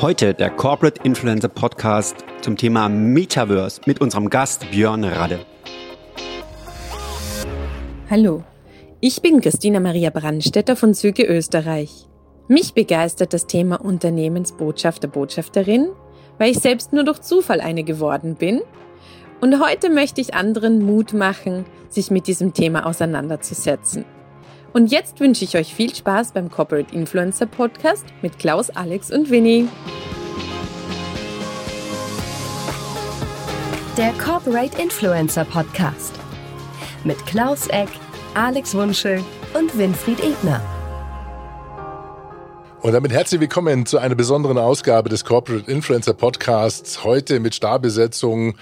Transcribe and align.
Heute 0.00 0.32
der 0.32 0.48
Corporate 0.48 1.02
Influencer 1.04 1.48
Podcast 1.50 2.16
zum 2.40 2.56
Thema 2.56 2.88
Metaverse 2.88 3.82
mit 3.84 4.00
unserem 4.00 4.30
Gast 4.30 4.70
Björn 4.70 5.04
Radde. 5.04 5.40
Hallo, 8.08 8.42
ich 9.00 9.20
bin 9.20 9.42
Christina 9.42 9.78
Maria 9.78 10.08
Brandstetter 10.08 10.74
von 10.74 10.94
Züge 10.94 11.24
Österreich. 11.24 12.08
Mich 12.48 12.72
begeistert 12.72 13.34
das 13.34 13.46
Thema 13.46 13.76
Unternehmensbotschafter, 13.76 15.06
Botschafterin, 15.06 15.90
weil 16.38 16.52
ich 16.52 16.60
selbst 16.60 16.94
nur 16.94 17.04
durch 17.04 17.20
Zufall 17.20 17.60
eine 17.60 17.84
geworden 17.84 18.36
bin. 18.36 18.62
Und 19.42 19.62
heute 19.62 19.90
möchte 19.90 20.22
ich 20.22 20.32
anderen 20.32 20.82
Mut 20.82 21.12
machen, 21.12 21.66
sich 21.90 22.10
mit 22.10 22.26
diesem 22.26 22.54
Thema 22.54 22.86
auseinanderzusetzen. 22.86 24.06
Und 24.72 24.92
jetzt 24.92 25.18
wünsche 25.18 25.44
ich 25.44 25.56
euch 25.56 25.74
viel 25.74 25.92
Spaß 25.92 26.30
beim 26.30 26.48
Corporate 26.48 26.94
Influencer 26.94 27.46
Podcast 27.46 28.04
mit 28.22 28.38
Klaus, 28.38 28.70
Alex 28.70 29.10
und 29.10 29.28
Winnie. 29.28 29.68
Der 33.96 34.12
Corporate 34.12 34.80
Influencer 34.80 35.44
Podcast 35.44 36.14
mit 37.02 37.18
Klaus 37.26 37.66
Eck, 37.66 37.88
Alex 38.34 38.74
Wunschel 38.76 39.24
und 39.54 39.76
Winfried 39.76 40.20
Ebner. 40.20 40.62
Und 42.80 42.92
damit 42.92 43.12
herzlich 43.12 43.40
willkommen 43.40 43.86
zu 43.86 43.98
einer 43.98 44.14
besonderen 44.14 44.56
Ausgabe 44.56 45.08
des 45.08 45.24
Corporate 45.24 45.68
Influencer 45.68 46.14
Podcasts. 46.14 47.02
Heute 47.02 47.40
mit 47.40 47.56
Starbesetzung 47.56 48.54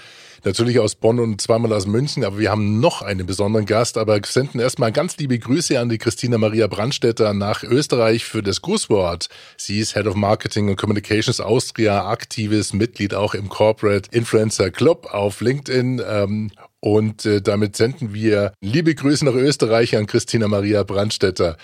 natürlich 0.45 0.79
aus 0.79 0.95
Bonn 0.95 1.19
und 1.19 1.41
zweimal 1.41 1.73
aus 1.73 1.87
München, 1.87 2.23
aber 2.23 2.39
wir 2.39 2.51
haben 2.51 2.79
noch 2.79 3.01
einen 3.01 3.25
besonderen 3.25 3.65
Gast, 3.65 3.97
aber 3.97 4.19
senden 4.25 4.59
erstmal 4.59 4.91
ganz 4.91 5.17
liebe 5.17 5.37
Grüße 5.37 5.79
an 5.79 5.89
die 5.89 5.97
Christina 5.97 6.37
Maria 6.37 6.67
Brandstetter 6.67 7.33
nach 7.33 7.63
Österreich 7.63 8.25
für 8.25 8.43
das 8.43 8.61
Grußwort. 8.61 9.29
Sie 9.57 9.79
ist 9.79 9.93
Head 9.93 10.07
of 10.07 10.15
Marketing 10.15 10.69
und 10.69 10.75
Communications 10.75 11.39
Austria, 11.39 12.07
aktives 12.07 12.73
Mitglied 12.73 13.13
auch 13.13 13.33
im 13.33 13.49
Corporate 13.49 14.09
Influencer 14.11 14.71
Club 14.71 15.07
auf 15.11 15.41
LinkedIn 15.41 16.01
ähm, 16.07 16.51
und 16.81 17.25
äh, 17.25 17.41
damit 17.41 17.75
senden 17.75 18.13
wir 18.13 18.53
liebe 18.61 18.95
Grüße 18.95 19.25
nach 19.25 19.33
Österreich 19.33 19.97
an 19.97 20.07
Christina 20.07 20.47
Maria 20.47 20.83
Brandstetter. 20.83 21.57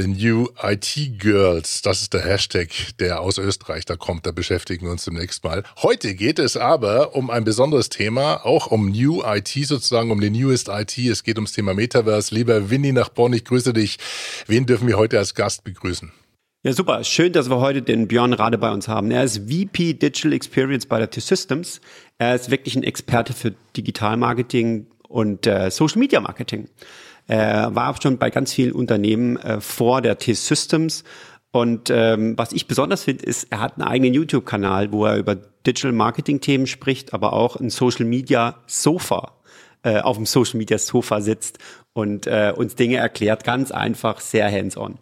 The 0.00 0.06
New 0.06 0.46
IT 0.62 1.18
Girls, 1.18 1.82
das 1.82 2.02
ist 2.02 2.14
der 2.14 2.20
Hashtag, 2.20 2.68
der 3.00 3.20
aus 3.20 3.36
Österreich 3.36 3.84
da 3.84 3.96
kommt. 3.96 4.26
Da 4.26 4.30
beschäftigen 4.30 4.86
wir 4.86 4.92
uns 4.92 5.04
demnächst 5.04 5.42
mal. 5.42 5.64
Heute 5.82 6.14
geht 6.14 6.38
es 6.38 6.56
aber 6.56 7.16
um 7.16 7.30
ein 7.30 7.42
besonderes 7.42 7.88
Thema, 7.88 8.46
auch 8.46 8.68
um 8.68 8.92
New 8.92 9.24
IT 9.24 9.48
sozusagen, 9.48 10.12
um 10.12 10.20
die 10.20 10.30
Newest 10.30 10.68
IT. 10.68 10.96
Es 10.98 11.24
geht 11.24 11.36
ums 11.36 11.50
Thema 11.50 11.74
Metaverse. 11.74 12.32
Lieber 12.32 12.70
Winnie 12.70 12.92
nach 12.92 13.08
Bonn, 13.08 13.32
ich 13.32 13.44
grüße 13.44 13.72
dich. 13.72 13.98
Wen 14.46 14.66
dürfen 14.66 14.86
wir 14.86 14.96
heute 14.98 15.18
als 15.18 15.34
Gast 15.34 15.64
begrüßen? 15.64 16.12
Ja, 16.62 16.72
super. 16.72 17.02
Schön, 17.02 17.32
dass 17.32 17.50
wir 17.50 17.58
heute 17.58 17.82
den 17.82 18.06
Björn 18.06 18.34
Rade 18.34 18.58
bei 18.58 18.70
uns 18.70 18.86
haben. 18.86 19.10
Er 19.10 19.24
ist 19.24 19.50
VP 19.50 19.94
Digital 19.94 20.32
Experience 20.32 20.86
bei 20.86 21.00
der 21.00 21.10
T-Systems. 21.10 21.80
Er 22.18 22.36
ist 22.36 22.52
wirklich 22.52 22.76
ein 22.76 22.84
Experte 22.84 23.32
für 23.32 23.52
Digitalmarketing 23.76 24.86
und 25.08 25.48
äh, 25.48 25.72
Social 25.72 25.98
Media 25.98 26.20
Marketing. 26.20 26.68
Er 27.28 27.74
war 27.74 27.94
schon 28.02 28.18
bei 28.18 28.30
ganz 28.30 28.52
vielen 28.52 28.72
Unternehmen 28.72 29.36
äh, 29.36 29.60
vor 29.60 30.02
der 30.02 30.18
T-Systems. 30.18 31.04
Und 31.50 31.90
ähm, 31.90 32.36
was 32.36 32.52
ich 32.52 32.66
besonders 32.66 33.04
finde, 33.04 33.24
ist, 33.24 33.48
er 33.50 33.60
hat 33.60 33.78
einen 33.78 33.86
eigenen 33.86 34.14
YouTube-Kanal, 34.14 34.92
wo 34.92 35.06
er 35.06 35.16
über 35.16 35.34
Digital 35.34 35.92
Marketing-Themen 35.92 36.66
spricht, 36.66 37.14
aber 37.14 37.32
auch 37.32 37.56
ein 37.56 37.70
Social 37.70 38.06
Media 38.06 38.56
Sofa 38.66 39.32
äh, 39.82 40.00
auf 40.00 40.16
dem 40.16 40.26
Social 40.26 40.58
Media 40.58 40.78
Sofa 40.78 41.20
sitzt 41.20 41.58
und 41.92 42.26
äh, 42.26 42.52
uns 42.54 42.74
Dinge 42.74 42.96
erklärt, 42.96 43.44
ganz 43.44 43.70
einfach, 43.70 44.20
sehr 44.20 44.50
hands-on. 44.50 44.98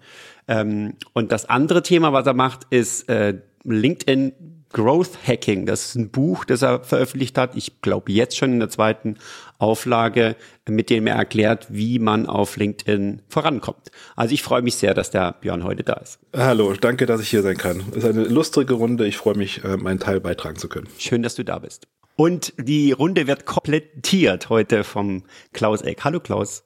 Ähm, 0.49 0.95
und 1.13 1.33
das 1.33 1.47
andere 1.47 1.83
Thema, 1.83 2.13
was 2.13 2.27
er 2.27 2.35
macht, 2.35 2.67
ist 2.71 3.09
äh, 3.09 3.41
LinkedIn 3.65 4.56
Growth 4.77 5.27
Hacking. 5.27 5.65
Das 5.65 5.87
ist 5.87 5.95
ein 5.95 6.11
Buch, 6.11 6.45
das 6.45 6.61
er 6.61 6.85
veröffentlicht 6.85 7.39
hat. 7.39 7.57
Ich 7.57 7.81
glaube 7.81 8.13
jetzt 8.13 8.37
schon 8.37 8.53
in 8.53 8.59
der 8.59 8.69
zweiten 8.69 9.17
Auflage, 9.57 10.37
mit 10.69 10.91
dem 10.91 11.07
er 11.07 11.17
erklärt, 11.17 11.69
wie 11.71 11.99
man 11.99 12.27
auf 12.27 12.59
LinkedIn 12.59 13.23
vorankommt. 13.27 13.91
Also 14.17 14.35
ich 14.35 14.43
freue 14.43 14.61
mich 14.61 14.75
sehr, 14.75 14.93
dass 14.93 15.11
der 15.11 15.33
Björn 15.41 15.65
heute 15.65 15.83
da 15.83 15.95
ist. 15.95 16.19
Hallo, 16.37 16.75
danke, 16.79 17.07
dass 17.07 17.23
ich 17.23 17.31
hier 17.31 17.41
sein 17.41 17.57
kann. 17.57 17.85
Es 17.93 18.05
ist 18.05 18.05
eine 18.05 18.25
lustige 18.25 18.75
Runde. 18.75 19.07
Ich 19.07 19.17
freue 19.17 19.35
mich, 19.35 19.65
äh, 19.65 19.79
meinen 19.79 19.99
Teil 19.99 20.21
beitragen 20.21 20.59
zu 20.59 20.69
können. 20.69 20.89
Schön, 20.99 21.23
dass 21.23 21.37
du 21.37 21.43
da 21.43 21.59
bist. 21.59 21.89
Und 22.15 22.53
die 22.59 22.93
Runde 22.93 23.27
wird 23.27 23.47
komplettiert 23.47 24.51
heute 24.51 24.85
vom 24.85 25.23
Klaus 25.55 25.81
Eck. 25.81 26.05
Hallo 26.05 26.21
Klaus. 26.21 26.65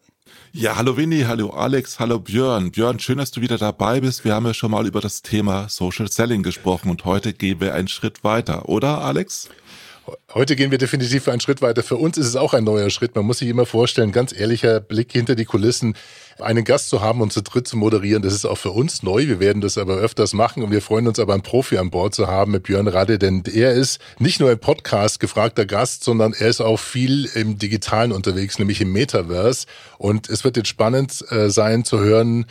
Ja, 0.53 0.77
hallo 0.77 0.97
Winnie, 0.97 1.27
hallo 1.27 1.51
Alex, 1.51 2.01
hallo 2.01 2.19
Björn. 2.19 2.73
Björn, 2.73 2.99
schön, 2.99 3.19
dass 3.19 3.31
du 3.31 3.41
wieder 3.41 3.57
dabei 3.57 4.01
bist. 4.01 4.25
Wir 4.25 4.35
haben 4.35 4.47
ja 4.47 4.55
schon 4.55 4.73
mal 4.73 4.87
über 4.87 5.01
das 5.01 5.23
Thema 5.23 5.69
Social 5.69 6.11
Selling 6.11 6.43
gesprochen 6.43 6.91
und 6.91 7.05
heute 7.05 7.33
gehen 7.33 7.61
wir 7.61 7.75
einen 7.75 7.89
Schritt 7.89 8.25
weiter, 8.25 8.69
oder 8.69 9.01
Alex? 9.03 9.49
Heute 10.35 10.57
gehen 10.57 10.71
wir 10.71 10.79
definitiv 10.79 11.29
einen 11.29 11.41
Schritt 11.41 11.63
weiter. 11.63 11.83
Für 11.83 11.97
uns 11.97 12.17
ist 12.19 12.27
es 12.27 12.37
auch 12.37 12.55
ein 12.55 12.65
neuer 12.65 12.91
Schritt. 12.91 13.15
Man 13.15 13.25
muss 13.25 13.39
sich 13.39 13.49
immer 13.49 13.67
vorstellen, 13.67 14.13
ganz 14.13 14.33
ehrlicher 14.33 14.81
Blick 14.81 15.13
hinter 15.13 15.35
die 15.35 15.45
Kulissen, 15.45 15.95
einen 16.39 16.65
Gast 16.65 16.89
zu 16.89 17.01
haben 17.01 17.21
und 17.21 17.33
zu 17.33 17.43
dritt 17.43 17.69
zu 17.69 17.77
moderieren, 17.77 18.23
das 18.23 18.33
ist 18.33 18.47
auch 18.47 18.57
für 18.57 18.71
uns 18.71 19.03
neu. 19.03 19.27
Wir 19.27 19.41
werden 19.41 19.61
das 19.61 19.79
aber 19.79 19.97
öfters 19.97 20.33
machen 20.33 20.63
und 20.63 20.71
wir 20.71 20.83
freuen 20.83 21.07
uns 21.07 21.19
aber, 21.19 21.35
einen 21.35 21.43
Profi 21.43 21.79
an 21.79 21.91
Bord 21.91 22.15
zu 22.15 22.27
haben 22.27 22.53
mit 22.53 22.65
Björn 22.65 22.89
Radde, 22.89 23.19
denn 23.19 23.43
er 23.53 23.73
ist 23.73 24.01
nicht 24.19 24.41
nur 24.41 24.51
im 24.51 24.59
Podcast 24.59 25.21
gefragter 25.21 25.67
Gast, 25.67 26.05
sondern 26.05 26.33
er 26.33 26.49
ist 26.49 26.61
auch 26.61 26.79
viel 26.79 27.27
im 27.35 27.59
Digitalen 27.59 28.13
unterwegs, 28.13 28.59
nämlich 28.59 28.81
im 28.81 28.93
Metaverse. 28.93 29.67
Und 29.99 30.29
es 30.29 30.45
wird 30.45 30.57
jetzt 30.57 30.69
spannend 30.69 31.25
äh, 31.31 31.51
sein 31.51 31.85
zu 31.85 32.01
hören, 32.01 32.47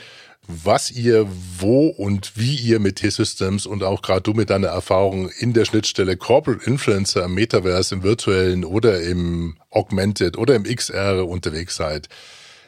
was 0.50 0.90
ihr 0.90 1.28
wo 1.60 1.88
und 1.88 2.34
wie 2.36 2.56
ihr 2.56 2.80
mit 2.80 2.98
T-Systems 2.98 3.68
und 3.68 3.84
auch 3.84 4.02
gerade 4.02 4.22
du 4.22 4.34
mit 4.34 4.50
deiner 4.50 4.70
Erfahrung 4.70 5.30
in 5.30 5.54
der 5.54 5.66
Schnittstelle 5.66 6.18
Corporate 6.18 6.66
Influencer 6.66 7.26
im 7.26 7.36
Metaverse, 7.36 7.94
im 7.94 8.04
virtuellen 8.04 8.66
oder 8.66 9.02
im 9.02 9.58
Augmented 9.70 10.38
oder 10.38 10.56
im 10.56 10.64
XR 10.64 11.28
unterwegs 11.28 11.76
seid. 11.76 12.10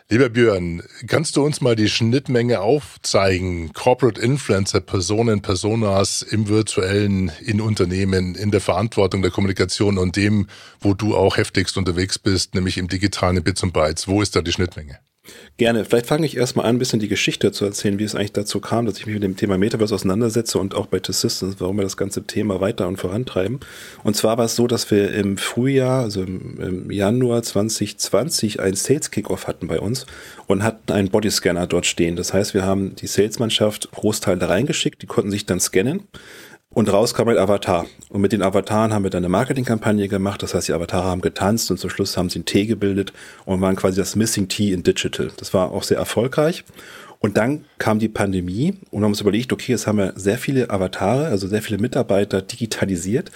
Lieber 0.10 0.30
Björn, 0.30 0.84
kannst 1.08 1.38
du 1.38 1.44
uns 1.44 1.62
mal 1.62 1.76
die 1.76 1.90
Schnittmenge 1.90 2.60
aufzeigen? 2.60 3.74
Corporate 3.74 4.22
Influencer, 4.22 4.82
Personen, 4.82 5.42
Personas 5.42 6.22
im 6.22 6.50
virtuellen, 6.50 7.32
in 7.40 7.62
Unternehmen, 7.62 8.36
in 8.36 8.52
der 8.52 8.62
Verantwortung 8.62 9.22
der 9.22 9.32
Kommunikation 9.32 9.98
und 9.98 10.18
dem, 10.18 10.48
wo 10.82 10.94
du 10.94 11.16
auch 11.16 11.38
heftigst 11.38 11.78
unterwegs 11.78 12.20
bist, 12.20 12.54
nämlich 12.56 12.78
im 12.78 12.90
digitalen 12.90 13.42
Bits 13.42 13.64
und 13.64 13.74
Bytes. 13.74 14.08
Wo 14.08 14.22
ist 14.22 14.36
da 14.36 14.42
die 14.42 14.52
Schnittmenge? 14.52 15.00
Gerne. 15.58 15.86
Vielleicht 15.86 16.08
fange 16.08 16.26
ich 16.26 16.38
erstmal 16.38 16.66
an, 16.66 16.76
ein 16.76 16.80
bisschen 16.80 17.00
die 17.00 17.08
Geschichte 17.08 17.52
zu 17.52 17.66
erzählen, 17.66 18.00
wie 18.00 18.04
es 18.04 18.16
eigentlich 18.16 18.34
dazu 18.34 18.60
kam, 18.60 18.86
dass 18.86 18.98
ich 18.98 19.06
mich 19.06 19.14
mit 19.14 19.24
dem 19.24 19.36
Thema 19.36 19.58
Metaverse 19.58 19.94
auseinandersetze 19.94 20.58
und 20.58 20.74
auch 20.74 20.88
bei 20.88 21.00
T-Systems, 21.00 21.58
warum 21.60 21.78
wir 21.78 21.84
das 21.84 21.98
ganze 21.98 22.24
Thema 22.24 22.62
weiter 22.62 22.88
und 22.88 22.98
vorantreiben. 22.98 23.60
Und 24.04 24.16
zwar 24.16 24.38
war 24.38 24.46
es 24.46 24.56
so, 24.56 24.66
dass 24.66 24.90
wir 24.90 25.14
im 25.14 25.38
Frühjahr, 25.38 26.02
also 26.02 26.24
im, 26.24 26.90
Januar 26.90 27.44
2020, 27.44 28.60
einen 28.60 28.76
Sales 28.76 29.12
Kickoff 29.12 29.48
hatten 29.48 29.68
bei 29.68 29.80
uns 29.80 30.08
und 30.48 30.64
hatten 30.64 30.92
einen 30.92 31.10
Bodyscanner 31.10 31.68
dort 31.68 31.86
stehen. 31.86 32.16
Das 32.16 32.34
heißt, 32.34 32.54
wir 32.54 32.66
haben 32.66 32.96
die 32.96 33.08
Salesmannschaft 33.08 33.92
Großteil 33.92 34.40
da 34.40 34.48
reingeschickt, 34.48 35.02
die 35.02 35.08
konnten 35.08 35.32
sich 35.32 35.46
dann 35.46 35.60
scannen 35.60 36.08
und 36.74 36.92
raus 36.92 37.14
kam 37.14 37.28
ein 37.28 37.38
Avatar. 37.38 37.86
Und 38.10 38.22
mit 38.22 38.32
den 38.32 38.42
Avataren 38.42 38.94
haben 38.94 39.04
wir 39.04 39.10
dann 39.10 39.24
eine 39.24 39.30
Marketingkampagne 39.30 40.08
gemacht. 40.08 40.42
Das 40.42 40.54
heißt, 40.54 40.70
die 40.70 40.74
Avatare 40.74 41.06
haben 41.06 41.22
getanzt 41.22 41.70
und 41.70 41.78
zum 41.78 41.90
Schluss 41.90 42.16
haben 42.16 42.30
sie 42.30 42.40
ein 42.40 42.46
T 42.46 42.66
gebildet 42.66 43.12
und 43.46 43.60
waren 43.60 43.76
quasi 43.76 43.98
das 43.98 44.16
Missing 44.16 44.48
T 44.48 44.72
in 44.72 44.82
Digital. 44.82 45.32
Das 45.38 45.54
war 45.54 45.72
auch 45.72 45.84
sehr 45.84 45.98
erfolgreich. 45.98 46.64
Und 47.20 47.38
dann 47.38 47.66
kam 47.78 48.00
die 48.00 48.08
Pandemie 48.08 48.76
und 48.90 49.04
haben 49.04 49.12
uns 49.12 49.22
überlegt, 49.22 49.52
okay, 49.54 49.74
jetzt 49.74 49.86
haben 49.86 49.98
wir 49.98 50.14
sehr 50.16 50.38
viele 50.38 50.70
Avatare, 50.70 51.28
also 51.28 51.48
sehr 51.48 51.62
viele 51.62 51.78
Mitarbeiter 51.78 52.42
digitalisiert. 52.42 53.32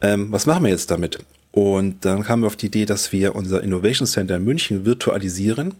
Ähm, 0.00 0.32
was 0.32 0.46
machen 0.46 0.64
wir 0.64 0.70
jetzt 0.70 0.90
damit? 0.90 1.20
Und 1.52 2.04
dann 2.04 2.24
kamen 2.24 2.42
wir 2.42 2.46
auf 2.48 2.56
die 2.56 2.66
Idee, 2.66 2.84
dass 2.84 3.12
wir 3.12 3.36
unser 3.36 3.62
Innovation 3.62 4.06
Center 4.06 4.36
in 4.36 4.44
München 4.44 4.84
virtualisieren 4.84 5.74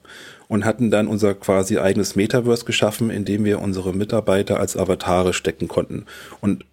und 0.49 0.65
hatten 0.65 0.91
dann 0.91 1.09
unser 1.09 1.35
quasi 1.35 1.79
eigenes 1.79 2.15
Metaverse 2.15 2.65
geschaffen, 2.65 3.11
in 3.11 3.25
dem 3.25 3.45
wir 3.45 3.61
unsere 3.61 3.93
Mitarbeiter 3.93 4.61
als 4.61 4.77
Avatare 4.77 5.33
stecken 5.33 5.69
konnten. 5.69 6.05
Und 6.41 6.65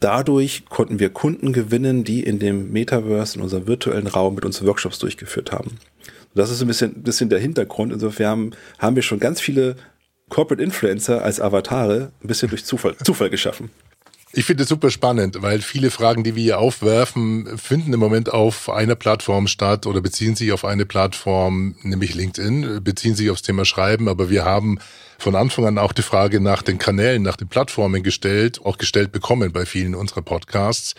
Dadurch 0.00 0.64
konnten 0.68 0.98
wir 0.98 1.10
Kunden 1.10 1.52
gewinnen, 1.52 2.04
die 2.04 2.22
in 2.22 2.38
dem 2.38 2.72
Metaverse, 2.72 3.36
in 3.36 3.42
unserem 3.42 3.66
virtuellen 3.66 4.06
Raum 4.06 4.34
mit 4.34 4.44
uns 4.44 4.64
Workshops 4.64 4.98
durchgeführt 4.98 5.52
haben. 5.52 5.78
Das 6.34 6.50
ist 6.50 6.60
ein 6.60 6.68
bisschen, 6.68 7.02
bisschen 7.02 7.30
der 7.30 7.38
Hintergrund. 7.38 7.92
Insofern 7.92 8.54
haben 8.78 8.96
wir 8.96 9.02
schon 9.02 9.20
ganz 9.20 9.40
viele 9.40 9.76
Corporate 10.28 10.62
Influencer 10.62 11.22
als 11.22 11.40
Avatare 11.40 12.10
ein 12.22 12.28
bisschen 12.28 12.50
durch 12.50 12.64
Zufall, 12.64 12.96
Zufall 13.02 13.30
geschaffen. 13.30 13.70
Ich 14.38 14.44
finde 14.44 14.64
es 14.64 14.68
super 14.68 14.90
spannend, 14.90 15.40
weil 15.40 15.62
viele 15.62 15.90
Fragen, 15.90 16.22
die 16.22 16.36
wir 16.36 16.42
hier 16.42 16.58
aufwerfen, 16.58 17.56
finden 17.56 17.94
im 17.94 18.00
Moment 18.00 18.30
auf 18.30 18.68
einer 18.68 18.94
Plattform 18.94 19.46
statt 19.46 19.86
oder 19.86 20.02
beziehen 20.02 20.36
sich 20.36 20.52
auf 20.52 20.66
eine 20.66 20.84
Plattform, 20.84 21.74
nämlich 21.80 22.14
LinkedIn, 22.14 22.84
beziehen 22.84 23.14
sich 23.14 23.30
aufs 23.30 23.40
Thema 23.40 23.64
Schreiben, 23.64 24.10
aber 24.10 24.28
wir 24.28 24.44
haben 24.44 24.78
von 25.16 25.36
Anfang 25.36 25.64
an 25.64 25.78
auch 25.78 25.94
die 25.94 26.02
Frage 26.02 26.42
nach 26.42 26.60
den 26.60 26.76
Kanälen, 26.76 27.22
nach 27.22 27.36
den 27.36 27.48
Plattformen 27.48 28.02
gestellt, 28.02 28.60
auch 28.62 28.76
gestellt 28.76 29.10
bekommen 29.10 29.52
bei 29.52 29.64
vielen 29.64 29.94
unserer 29.94 30.20
Podcasts. 30.20 30.94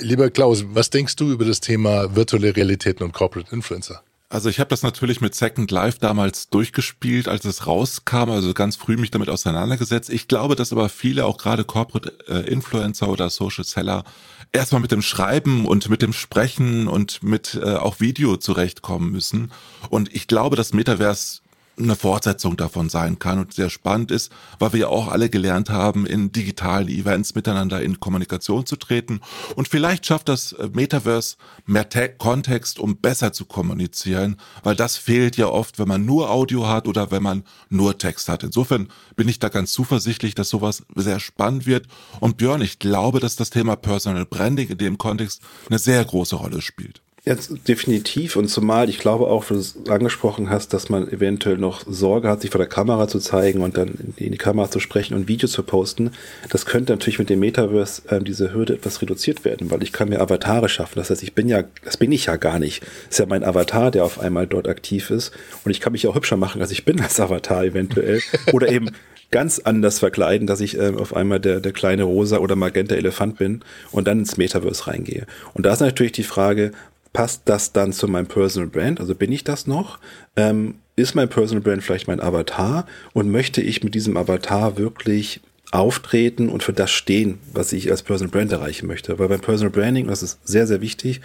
Lieber 0.00 0.28
Klaus, 0.30 0.64
was 0.70 0.90
denkst 0.90 1.14
du 1.14 1.30
über 1.30 1.44
das 1.44 1.60
Thema 1.60 2.16
virtuelle 2.16 2.56
Realitäten 2.56 3.04
und 3.04 3.12
Corporate 3.12 3.54
Influencer? 3.54 4.02
Also 4.34 4.48
ich 4.48 4.58
habe 4.58 4.68
das 4.68 4.82
natürlich 4.82 5.20
mit 5.20 5.32
Second 5.36 5.70
Life 5.70 5.98
damals 6.00 6.48
durchgespielt, 6.50 7.28
als 7.28 7.44
es 7.44 7.68
rauskam, 7.68 8.30
also 8.30 8.52
ganz 8.52 8.74
früh 8.74 8.96
mich 8.96 9.12
damit 9.12 9.28
auseinandergesetzt. 9.28 10.10
Ich 10.10 10.26
glaube, 10.26 10.56
dass 10.56 10.72
aber 10.72 10.88
viele, 10.88 11.24
auch 11.24 11.38
gerade 11.38 11.62
Corporate 11.62 12.12
äh, 12.26 12.40
Influencer 12.50 13.08
oder 13.08 13.30
Social 13.30 13.62
Seller, 13.62 14.02
erstmal 14.50 14.80
mit 14.80 14.90
dem 14.90 15.02
Schreiben 15.02 15.66
und 15.66 15.88
mit 15.88 16.02
dem 16.02 16.12
Sprechen 16.12 16.88
und 16.88 17.22
mit 17.22 17.54
äh, 17.54 17.76
auch 17.76 18.00
Video 18.00 18.36
zurechtkommen 18.36 19.12
müssen. 19.12 19.52
Und 19.88 20.12
ich 20.12 20.26
glaube, 20.26 20.56
das 20.56 20.72
Metaverse 20.72 21.42
eine 21.78 21.96
Fortsetzung 21.96 22.56
davon 22.56 22.88
sein 22.88 23.18
kann 23.18 23.38
und 23.38 23.52
sehr 23.52 23.70
spannend 23.70 24.10
ist, 24.10 24.30
weil 24.58 24.72
wir 24.72 24.80
ja 24.80 24.88
auch 24.88 25.08
alle 25.08 25.28
gelernt 25.28 25.70
haben, 25.70 26.06
in 26.06 26.32
digitalen 26.32 26.88
Events 26.88 27.34
miteinander 27.34 27.82
in 27.82 28.00
Kommunikation 28.00 28.66
zu 28.66 28.76
treten. 28.76 29.20
Und 29.56 29.68
vielleicht 29.68 30.06
schafft 30.06 30.28
das 30.28 30.52
äh, 30.52 30.68
Metaverse 30.72 31.36
mehr 31.66 31.88
Te 31.88 32.08
Kontext, 32.08 32.78
um 32.78 32.96
besser 32.96 33.32
zu 33.32 33.44
kommunizieren, 33.44 34.36
weil 34.62 34.76
das 34.76 34.96
fehlt 34.96 35.36
ja 35.36 35.46
oft, 35.46 35.78
wenn 35.78 35.88
man 35.88 36.04
nur 36.04 36.30
Audio 36.30 36.68
hat 36.68 36.86
oder 36.86 37.10
wenn 37.10 37.22
man 37.22 37.44
nur 37.68 37.98
Text 37.98 38.28
hat. 38.28 38.44
Insofern 38.44 38.88
bin 39.16 39.28
ich 39.28 39.38
da 39.38 39.48
ganz 39.48 39.72
zuversichtlich, 39.72 40.34
dass 40.34 40.50
sowas 40.50 40.84
sehr 40.94 41.20
spannend 41.20 41.66
wird. 41.66 41.86
Und 42.20 42.36
Björn, 42.36 42.62
ich 42.62 42.78
glaube, 42.78 43.20
dass 43.20 43.36
das 43.36 43.50
Thema 43.50 43.76
Personal 43.76 44.26
Branding 44.26 44.68
in 44.68 44.78
dem 44.78 44.98
Kontext 44.98 45.42
eine 45.68 45.78
sehr 45.78 46.04
große 46.04 46.36
Rolle 46.36 46.60
spielt. 46.60 47.02
Jetzt 47.26 47.52
definitiv 47.68 48.36
und 48.36 48.48
zumal 48.48 48.90
ich 48.90 48.98
glaube 48.98 49.28
auch, 49.28 49.46
du 49.46 49.54
es 49.54 49.76
angesprochen 49.88 50.50
hast, 50.50 50.74
dass 50.74 50.90
man 50.90 51.10
eventuell 51.10 51.56
noch 51.56 51.82
Sorge 51.86 52.28
hat, 52.28 52.42
sich 52.42 52.50
vor 52.50 52.58
der 52.58 52.68
Kamera 52.68 53.08
zu 53.08 53.18
zeigen 53.18 53.62
und 53.62 53.78
dann 53.78 54.12
in 54.16 54.32
die 54.32 54.36
Kamera 54.36 54.70
zu 54.70 54.78
sprechen 54.78 55.14
und 55.14 55.26
Video 55.26 55.48
zu 55.48 55.62
posten. 55.62 56.10
Das 56.50 56.66
könnte 56.66 56.92
natürlich 56.92 57.18
mit 57.18 57.30
dem 57.30 57.40
Metaverse 57.40 58.02
äh, 58.10 58.20
diese 58.22 58.52
Hürde 58.52 58.74
etwas 58.74 59.00
reduziert 59.00 59.46
werden, 59.46 59.70
weil 59.70 59.82
ich 59.82 59.90
kann 59.90 60.10
mir 60.10 60.20
Avatare 60.20 60.68
schaffen. 60.68 60.96
Das 60.96 61.08
heißt, 61.08 61.22
ich 61.22 61.32
bin 61.32 61.48
ja, 61.48 61.64
das 61.82 61.96
bin 61.96 62.12
ich 62.12 62.26
ja 62.26 62.36
gar 62.36 62.58
nicht. 62.58 62.82
Das 62.82 63.12
ist 63.12 63.18
ja 63.20 63.26
mein 63.26 63.42
Avatar, 63.42 63.90
der 63.90 64.04
auf 64.04 64.20
einmal 64.20 64.46
dort 64.46 64.68
aktiv 64.68 65.08
ist 65.08 65.32
und 65.64 65.70
ich 65.70 65.80
kann 65.80 65.92
mich 65.92 66.06
auch 66.06 66.16
hübscher 66.16 66.36
machen, 66.36 66.60
als 66.60 66.72
ich 66.72 66.84
bin 66.84 67.00
als 67.00 67.18
Avatar 67.20 67.64
eventuell 67.64 68.20
oder 68.52 68.68
eben 68.68 68.90
ganz 69.30 69.60
anders 69.60 69.98
verkleiden, 69.98 70.46
dass 70.46 70.60
ich 70.60 70.78
äh, 70.78 70.92
auf 70.94 71.16
einmal 71.16 71.40
der, 71.40 71.60
der 71.60 71.72
kleine 71.72 72.02
rosa 72.02 72.36
oder 72.36 72.54
magenta 72.54 72.94
Elefant 72.94 73.38
bin 73.38 73.64
und 73.92 74.06
dann 74.06 74.18
ins 74.18 74.36
Metaverse 74.36 74.86
reingehe. 74.86 75.26
Und 75.54 75.64
da 75.64 75.72
ist 75.72 75.80
natürlich 75.80 76.12
die 76.12 76.22
Frage, 76.22 76.72
passt 77.14 77.42
das 77.46 77.72
dann 77.72 77.94
zu 77.94 78.06
meinem 78.06 78.26
Personal 78.26 78.68
Brand? 78.68 79.00
Also 79.00 79.14
bin 79.14 79.32
ich 79.32 79.44
das 79.44 79.66
noch? 79.66 79.98
Ähm, 80.36 80.74
ist 80.96 81.14
mein 81.14 81.30
Personal 81.30 81.62
Brand 81.62 81.82
vielleicht 81.82 82.08
mein 82.08 82.20
Avatar? 82.20 82.86
Und 83.14 83.30
möchte 83.30 83.62
ich 83.62 83.82
mit 83.82 83.94
diesem 83.94 84.18
Avatar 84.18 84.76
wirklich 84.76 85.40
auftreten 85.70 86.50
und 86.50 86.62
für 86.62 86.74
das 86.74 86.90
stehen, 86.90 87.38
was 87.52 87.72
ich 87.72 87.90
als 87.90 88.02
Personal 88.02 88.30
Brand 88.30 88.52
erreichen 88.52 88.86
möchte? 88.86 89.18
Weil 89.18 89.28
beim 89.28 89.40
Personal 89.40 89.70
Branding, 89.70 90.08
das 90.08 90.22
ist 90.22 90.46
sehr, 90.46 90.66
sehr 90.66 90.82
wichtig, 90.82 91.22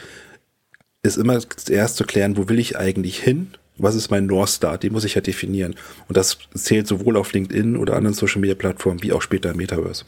ist 1.04 1.18
immer 1.18 1.40
zuerst 1.40 1.98
zu 1.98 2.06
klären, 2.06 2.38
wo 2.38 2.48
will 2.48 2.60
ich 2.60 2.78
eigentlich 2.78 3.20
hin? 3.20 3.52
Was 3.78 3.96
ist 3.96 4.12
mein 4.12 4.26
North 4.26 4.50
Star? 4.50 4.78
Den 4.78 4.94
muss 4.94 5.06
ich 5.06 5.16
ja 5.16 5.22
definieren. 5.22 5.76
Und 6.08 6.18
das 6.18 6.38
zählt 6.54 6.88
sowohl 6.88 7.18
auf 7.18 7.34
LinkedIn 7.34 7.78
oder 7.78 7.96
anderen 7.96 8.14
Social 8.14 8.42
Media 8.42 8.56
Plattformen 8.56 9.02
wie 9.02 9.14
auch 9.14 9.22
später 9.22 9.52
im 9.52 9.58
Metaverse. 9.58 10.04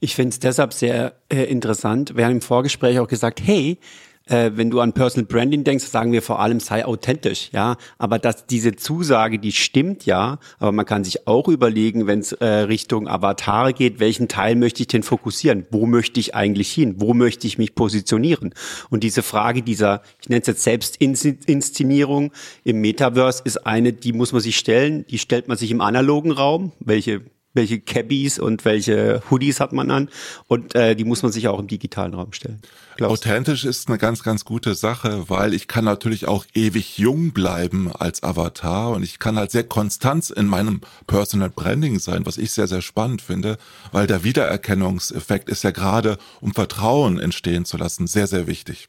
Ich 0.00 0.14
finde 0.14 0.30
es 0.30 0.38
deshalb 0.38 0.72
sehr 0.72 1.14
äh, 1.30 1.44
interessant. 1.44 2.16
Wir 2.16 2.26
haben 2.26 2.32
im 2.32 2.40
Vorgespräch 2.40 2.98
auch 2.98 3.08
gesagt, 3.08 3.40
hey, 3.42 3.78
äh, 4.26 4.52
wenn 4.54 4.70
du 4.70 4.80
an 4.80 4.92
Personal 4.92 5.26
Branding 5.26 5.64
denkst, 5.64 5.84
sagen 5.84 6.12
wir 6.12 6.22
vor 6.22 6.40
allem, 6.40 6.60
sei 6.60 6.84
authentisch, 6.84 7.50
ja. 7.52 7.76
Aber 7.98 8.18
dass 8.18 8.46
diese 8.46 8.76
Zusage, 8.76 9.38
die 9.38 9.52
stimmt 9.52 10.06
ja, 10.06 10.38
aber 10.58 10.72
man 10.72 10.86
kann 10.86 11.04
sich 11.04 11.26
auch 11.26 11.48
überlegen, 11.48 12.06
wenn 12.06 12.20
es 12.20 12.32
äh, 12.32 12.46
Richtung 12.46 13.08
Avatare 13.08 13.72
geht, 13.72 14.00
welchen 14.00 14.28
Teil 14.28 14.56
möchte 14.56 14.82
ich 14.82 14.88
denn 14.88 15.02
fokussieren? 15.02 15.66
Wo 15.70 15.86
möchte 15.86 16.20
ich 16.20 16.34
eigentlich 16.34 16.72
hin? 16.72 16.96
Wo 16.98 17.14
möchte 17.14 17.46
ich 17.46 17.58
mich 17.58 17.74
positionieren? 17.74 18.54
Und 18.90 19.02
diese 19.02 19.22
Frage 19.22 19.62
dieser, 19.62 20.02
ich 20.20 20.28
nenne 20.28 20.42
es 20.42 20.46
jetzt 20.46 20.62
Selbstinszenierung 20.62 22.32
im 22.64 22.80
Metaverse 22.80 23.42
ist 23.44 23.66
eine, 23.66 23.92
die 23.92 24.12
muss 24.12 24.32
man 24.32 24.40
sich 24.40 24.56
stellen, 24.56 25.04
die 25.08 25.18
stellt 25.18 25.48
man 25.48 25.56
sich 25.56 25.70
im 25.70 25.80
analogen 25.80 26.30
Raum, 26.30 26.72
welche 26.80 27.22
welche 27.54 27.80
Cabbies 27.80 28.38
und 28.38 28.64
welche 28.64 29.22
Hoodies 29.30 29.60
hat 29.60 29.72
man 29.72 29.90
an 29.90 30.08
und 30.48 30.74
äh, 30.74 30.94
die 30.94 31.04
muss 31.04 31.22
man 31.22 31.32
sich 31.32 31.48
auch 31.48 31.58
im 31.58 31.66
digitalen 31.66 32.14
Raum 32.14 32.32
stellen. 32.32 32.60
Glaubst 32.96 33.24
Authentisch 33.24 33.64
ist 33.64 33.88
eine 33.88 33.98
ganz, 33.98 34.22
ganz 34.22 34.44
gute 34.44 34.74
Sache, 34.74 35.28
weil 35.28 35.54
ich 35.54 35.66
kann 35.66 35.84
natürlich 35.84 36.28
auch 36.28 36.44
ewig 36.54 36.98
jung 36.98 37.32
bleiben 37.32 37.90
als 37.90 38.22
Avatar 38.22 38.90
und 38.90 39.02
ich 39.02 39.18
kann 39.18 39.36
halt 39.36 39.50
sehr 39.50 39.64
konstant 39.64 40.30
in 40.30 40.46
meinem 40.46 40.82
Personal 41.06 41.50
Branding 41.50 41.98
sein, 41.98 42.26
was 42.26 42.38
ich 42.38 42.52
sehr, 42.52 42.68
sehr 42.68 42.82
spannend 42.82 43.22
finde, 43.22 43.58
weil 43.92 44.06
der 44.06 44.24
Wiedererkennungseffekt 44.24 45.48
ist 45.48 45.64
ja 45.64 45.70
gerade, 45.70 46.18
um 46.40 46.52
Vertrauen 46.52 47.18
entstehen 47.18 47.64
zu 47.64 47.76
lassen, 47.76 48.06
sehr, 48.06 48.26
sehr 48.26 48.46
wichtig. 48.46 48.88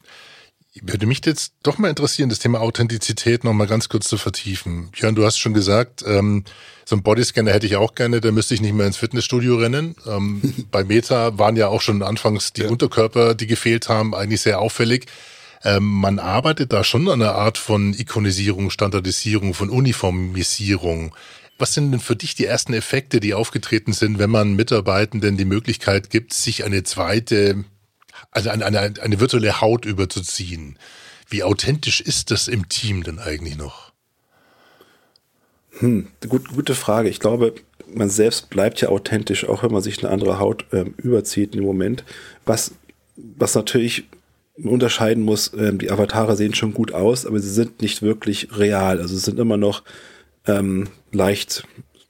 Würde 0.82 1.06
mich 1.06 1.24
jetzt 1.24 1.54
doch 1.62 1.78
mal 1.78 1.88
interessieren, 1.88 2.28
das 2.28 2.40
Thema 2.40 2.60
Authentizität 2.60 3.44
noch 3.44 3.52
mal 3.52 3.68
ganz 3.68 3.88
kurz 3.88 4.08
zu 4.08 4.16
vertiefen. 4.16 4.90
Björn, 4.90 5.14
du 5.14 5.24
hast 5.24 5.38
schon 5.38 5.54
gesagt, 5.54 6.04
ähm, 6.04 6.44
so 6.84 6.96
ein 6.96 7.02
Bodyscanner 7.02 7.52
hätte 7.52 7.66
ich 7.66 7.76
auch 7.76 7.94
gerne, 7.94 8.20
da 8.20 8.32
müsste 8.32 8.54
ich 8.54 8.60
nicht 8.60 8.74
mehr 8.74 8.86
ins 8.86 8.96
Fitnessstudio 8.96 9.56
rennen. 9.56 9.94
Ähm, 10.04 10.42
bei 10.72 10.82
Meta 10.82 11.38
waren 11.38 11.54
ja 11.54 11.68
auch 11.68 11.80
schon 11.80 12.02
anfangs 12.02 12.52
die 12.52 12.62
ja. 12.62 12.70
Unterkörper, 12.70 13.34
die 13.34 13.46
gefehlt 13.46 13.88
haben, 13.88 14.14
eigentlich 14.16 14.40
sehr 14.40 14.60
auffällig. 14.60 15.06
Ähm, 15.62 15.84
man 15.84 16.18
arbeitet 16.18 16.72
da 16.72 16.82
schon 16.82 17.08
an 17.08 17.22
einer 17.22 17.36
Art 17.36 17.56
von 17.56 17.94
Ikonisierung, 17.94 18.70
Standardisierung, 18.70 19.54
von 19.54 19.70
Uniformisierung. 19.70 21.14
Was 21.56 21.72
sind 21.72 21.92
denn 21.92 22.00
für 22.00 22.16
dich 22.16 22.34
die 22.34 22.46
ersten 22.46 22.74
Effekte, 22.74 23.20
die 23.20 23.32
aufgetreten 23.32 23.92
sind, 23.92 24.18
wenn 24.18 24.30
man 24.30 24.54
Mitarbeitenden 24.54 25.36
die 25.36 25.44
Möglichkeit 25.44 26.10
gibt, 26.10 26.34
sich 26.34 26.64
eine 26.64 26.82
zweite 26.82 27.64
also 28.30 28.50
eine, 28.50 28.64
eine, 28.66 28.94
eine 29.00 29.20
virtuelle 29.20 29.60
Haut 29.60 29.84
überzuziehen. 29.84 30.78
Wie 31.28 31.42
authentisch 31.42 32.00
ist 32.00 32.30
das 32.30 32.48
im 32.48 32.68
Team 32.68 33.02
denn 33.02 33.18
eigentlich 33.18 33.56
noch? 33.56 33.92
Hm, 35.78 36.08
gut, 36.28 36.48
gute 36.48 36.74
Frage. 36.74 37.08
Ich 37.08 37.20
glaube, 37.20 37.54
man 37.92 38.10
selbst 38.10 38.50
bleibt 38.50 38.80
ja 38.80 38.88
authentisch, 38.88 39.48
auch 39.48 39.62
wenn 39.62 39.72
man 39.72 39.82
sich 39.82 40.02
eine 40.02 40.12
andere 40.12 40.38
Haut 40.38 40.66
äh, 40.72 40.84
überzieht 40.98 41.54
im 41.54 41.64
Moment. 41.64 42.04
Was, 42.44 42.72
was 43.16 43.54
natürlich 43.54 44.04
unterscheiden 44.56 45.24
muss, 45.24 45.48
äh, 45.48 45.72
die 45.74 45.90
Avatare 45.90 46.36
sehen 46.36 46.54
schon 46.54 46.74
gut 46.74 46.92
aus, 46.92 47.26
aber 47.26 47.40
sie 47.40 47.50
sind 47.50 47.82
nicht 47.82 48.02
wirklich 48.02 48.56
real. 48.56 49.00
Also 49.00 49.14
sie 49.16 49.24
sind 49.24 49.38
immer 49.38 49.56
noch 49.56 49.82
ähm, 50.46 50.88
leicht, 51.12 51.66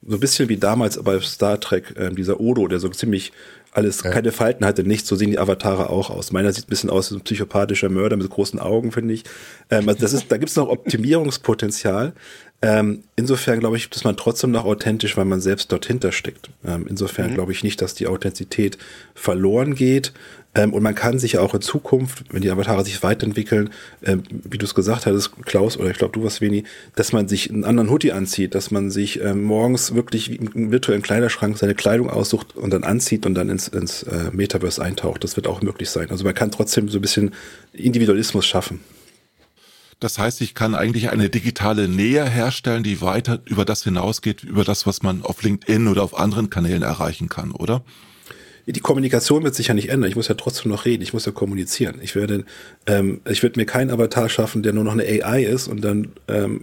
so 0.07 0.15
ein 0.15 0.19
bisschen 0.19 0.49
wie 0.49 0.57
damals 0.57 1.01
bei 1.01 1.19
Star 1.21 1.59
Trek, 1.59 1.95
äh, 1.97 2.11
dieser 2.11 2.39
Odo, 2.39 2.67
der 2.67 2.79
so 2.79 2.89
ziemlich 2.89 3.31
alles 3.75 4.03
ja. 4.03 4.11
keine 4.11 4.31
Falten 4.31 4.65
hatte, 4.65 4.83
nichts. 4.83 5.09
So 5.09 5.15
sehen 5.15 5.31
die 5.31 5.39
Avatare 5.39 5.89
auch 5.89 6.09
aus. 6.09 6.31
Meiner 6.31 6.51
sieht 6.53 6.65
ein 6.65 6.69
bisschen 6.69 6.89
aus 6.89 7.11
wie 7.11 7.15
ein 7.17 7.21
psychopathischer 7.21 7.89
Mörder 7.89 8.15
mit 8.15 8.29
großen 8.29 8.59
Augen, 8.59 8.91
finde 8.91 9.13
ich. 9.13 9.23
Ähm, 9.69 9.87
also 9.89 9.99
das 9.99 10.13
ist, 10.13 10.31
da 10.31 10.37
gibt 10.37 10.49
es 10.49 10.55
noch 10.55 10.69
Optimierungspotenzial. 10.69 12.13
Ähm, 12.61 13.03
insofern 13.15 13.59
glaube 13.59 13.77
ich, 13.77 13.89
dass 13.89 14.03
man 14.03 14.17
trotzdem 14.17 14.51
noch 14.51 14.65
authentisch, 14.65 15.17
weil 15.17 15.25
man 15.25 15.41
selbst 15.41 15.71
dort 15.71 15.85
steckt. 16.11 16.49
Ähm, 16.65 16.87
insofern 16.89 17.31
mhm. 17.31 17.35
glaube 17.35 17.51
ich 17.51 17.63
nicht, 17.63 17.81
dass 17.81 17.93
die 17.93 18.07
Authentizität 18.07 18.77
verloren 19.13 19.75
geht. 19.75 20.13
Ähm, 20.55 20.73
und 20.73 20.81
man 20.81 20.95
kann 20.95 21.19
sich 21.19 21.33
ja 21.33 21.41
auch 21.41 21.53
in 21.53 21.61
Zukunft, 21.61 22.23
wenn 22.31 22.41
die 22.41 22.49
Avatare 22.49 22.83
sich 22.85 23.03
weiterentwickeln, 23.03 23.71
ähm, 24.03 24.23
wie 24.29 24.57
du 24.57 24.65
es 24.65 24.73
gesagt 24.73 25.05
hattest, 25.05 25.31
Klaus, 25.45 25.77
oder 25.77 25.91
ich 25.91 25.97
glaube, 25.97 26.13
du 26.13 26.23
warst 26.23 26.41
Veni, 26.41 26.63
dass 26.95 27.11
man 27.11 27.27
sich 27.27 27.49
einen 27.49 27.65
anderen 27.65 27.89
Hoodie 27.89 28.13
anzieht, 28.13 28.55
dass 28.55 28.71
man 28.71 28.89
sich 28.89 29.21
ähm, 29.21 29.43
morgens 29.43 29.93
wirklich 29.93 30.31
wie 30.31 30.37
im 30.37 30.71
virtuellen 30.71 31.01
Kleiderschrank 31.01 31.57
seine 31.57 31.75
Kleidung 31.75 32.09
aussucht 32.09 32.55
und 32.55 32.71
dann 32.71 32.83
anzieht 32.83 33.25
und 33.25 33.35
dann 33.35 33.49
ins, 33.49 33.67
ins 33.67 34.03
äh, 34.03 34.31
Metaverse 34.31 34.81
eintaucht. 34.81 35.23
Das 35.23 35.35
wird 35.35 35.47
auch 35.47 35.61
möglich 35.61 35.89
sein. 35.89 36.09
Also 36.09 36.23
man 36.23 36.33
kann 36.33 36.51
trotzdem 36.51 36.87
so 36.87 36.99
ein 36.99 37.01
bisschen 37.01 37.33
Individualismus 37.73 38.45
schaffen. 38.45 38.79
Das 39.99 40.19
heißt, 40.19 40.41
ich 40.41 40.55
kann 40.55 40.75
eigentlich 40.75 41.09
eine 41.09 41.29
digitale 41.29 41.87
Nähe 41.87 42.25
herstellen, 42.25 42.83
die 42.83 43.01
weiter 43.01 43.39
über 43.45 43.65
das 43.65 43.83
hinausgeht, 43.83 44.43
über 44.43 44.63
das, 44.63 44.85
was 44.85 45.01
man 45.03 45.23
auf 45.23 45.41
LinkedIn 45.41 45.87
oder 45.87 46.03
auf 46.03 46.17
anderen 46.17 46.49
Kanälen 46.49 46.83
erreichen 46.83 47.29
kann, 47.29 47.51
oder? 47.51 47.83
die 48.67 48.79
Kommunikation 48.79 49.43
wird 49.43 49.53
sich 49.53 49.67
ja 49.67 49.73
nicht 49.73 49.89
ändern. 49.89 50.09
Ich 50.09 50.15
muss 50.15 50.27
ja 50.27 50.35
trotzdem 50.35 50.71
noch 50.71 50.85
reden. 50.85 51.03
Ich 51.03 51.13
muss 51.13 51.25
ja 51.25 51.31
kommunizieren. 51.31 51.99
Ich 52.01 52.15
werde, 52.15 52.45
ähm, 52.87 53.21
ich 53.29 53.43
werde 53.43 53.59
mir 53.59 53.65
keinen 53.65 53.91
Avatar 53.91 54.27
schaffen, 54.27 54.63
der 54.63 54.73
nur 54.73 54.83
noch 54.83 54.93
eine 54.93 55.03
AI 55.03 55.43
ist 55.43 55.67
und 55.67 55.81
dann 55.81 56.13
ähm, 56.27 56.61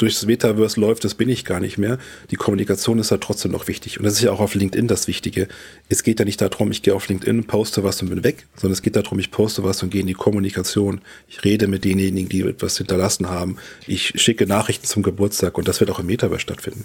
durchs 0.00 0.24
Metaverse 0.24 0.80
läuft, 0.80 1.04
das 1.04 1.14
bin 1.14 1.28
ich 1.28 1.44
gar 1.44 1.60
nicht 1.60 1.78
mehr. 1.78 1.98
Die 2.30 2.36
Kommunikation 2.36 2.98
ist 2.98 3.10
ja 3.10 3.18
trotzdem 3.18 3.52
noch 3.52 3.68
wichtig. 3.68 3.98
Und 3.98 4.04
das 4.04 4.14
ist 4.14 4.22
ja 4.22 4.32
auch 4.32 4.40
auf 4.40 4.54
LinkedIn 4.54 4.88
das 4.88 5.06
Wichtige. 5.08 5.48
Es 5.88 6.02
geht 6.02 6.18
ja 6.18 6.24
nicht 6.24 6.40
darum, 6.40 6.70
ich 6.70 6.82
gehe 6.82 6.94
auf 6.94 7.08
LinkedIn, 7.08 7.44
poste 7.44 7.84
was 7.84 8.00
und 8.02 8.10
bin 8.10 8.24
weg, 8.24 8.46
sondern 8.56 8.72
es 8.72 8.82
geht 8.82 8.96
darum, 8.96 9.18
ich 9.18 9.30
poste 9.30 9.62
was 9.64 9.82
und 9.82 9.90
gehe 9.90 10.00
in 10.00 10.06
die 10.06 10.14
Kommunikation. 10.14 11.00
Ich 11.28 11.44
rede 11.44 11.66
mit 11.66 11.84
denjenigen, 11.84 12.28
die 12.28 12.40
etwas 12.42 12.78
hinterlassen 12.78 13.28
haben. 13.28 13.56
Ich 13.86 14.12
schicke 14.20 14.46
Nachrichten 14.46 14.86
zum 14.86 15.02
Geburtstag 15.02 15.58
und 15.58 15.68
das 15.68 15.80
wird 15.80 15.90
auch 15.90 15.98
im 15.98 16.06
Metaverse 16.06 16.40
stattfinden. 16.40 16.84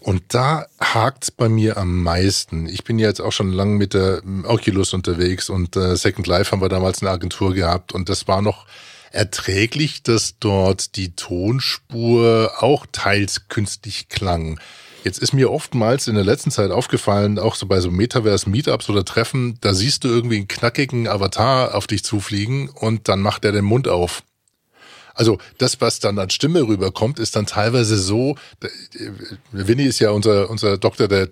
Und 0.00 0.22
da 0.28 0.66
hakt's 0.80 1.30
bei 1.30 1.48
mir 1.48 1.76
am 1.76 2.02
meisten. 2.02 2.66
Ich 2.66 2.82
bin 2.82 2.98
ja 2.98 3.06
jetzt 3.06 3.20
auch 3.20 3.30
schon 3.30 3.52
lange 3.52 3.76
mit 3.76 3.94
der 3.94 4.20
Oculus 4.44 4.94
unterwegs 4.94 5.48
und 5.48 5.76
äh, 5.76 5.96
Second 5.96 6.26
Life 6.26 6.50
haben 6.50 6.60
wir 6.60 6.68
damals 6.68 7.02
eine 7.02 7.10
Agentur 7.12 7.54
gehabt 7.54 7.92
und 7.92 8.08
das 8.08 8.26
war 8.26 8.42
noch 8.42 8.66
erträglich, 9.12 10.02
dass 10.02 10.38
dort 10.38 10.96
die 10.96 11.14
Tonspur 11.14 12.52
auch 12.58 12.86
teils 12.90 13.48
künstlich 13.48 14.08
klang. 14.08 14.58
Jetzt 15.04 15.18
ist 15.18 15.32
mir 15.32 15.50
oftmals 15.50 16.06
in 16.06 16.14
der 16.14 16.24
letzten 16.24 16.52
Zeit 16.52 16.70
aufgefallen, 16.70 17.38
auch 17.38 17.56
so 17.56 17.66
bei 17.66 17.80
so 17.80 17.90
Metaverse-Meetups 17.90 18.88
oder 18.88 19.04
Treffen, 19.04 19.58
da 19.60 19.74
siehst 19.74 20.04
du 20.04 20.08
irgendwie 20.08 20.36
einen 20.36 20.48
knackigen 20.48 21.08
Avatar 21.08 21.74
auf 21.74 21.88
dich 21.88 22.04
zufliegen 22.04 22.68
und 22.68 23.08
dann 23.08 23.20
macht 23.20 23.44
er 23.44 23.52
den 23.52 23.64
Mund 23.64 23.88
auf. 23.88 24.22
Also 25.14 25.38
das, 25.58 25.80
was 25.80 25.98
dann 26.00 26.18
an 26.18 26.30
Stimme 26.30 26.62
rüberkommt, 26.62 27.18
ist 27.18 27.36
dann 27.36 27.46
teilweise 27.46 27.96
so, 27.98 28.36
Winnie 29.52 29.84
ist 29.84 29.98
ja 29.98 30.10
unser, 30.10 30.50
unser 30.50 30.78
Doktor 30.78 31.08
der 31.08 31.28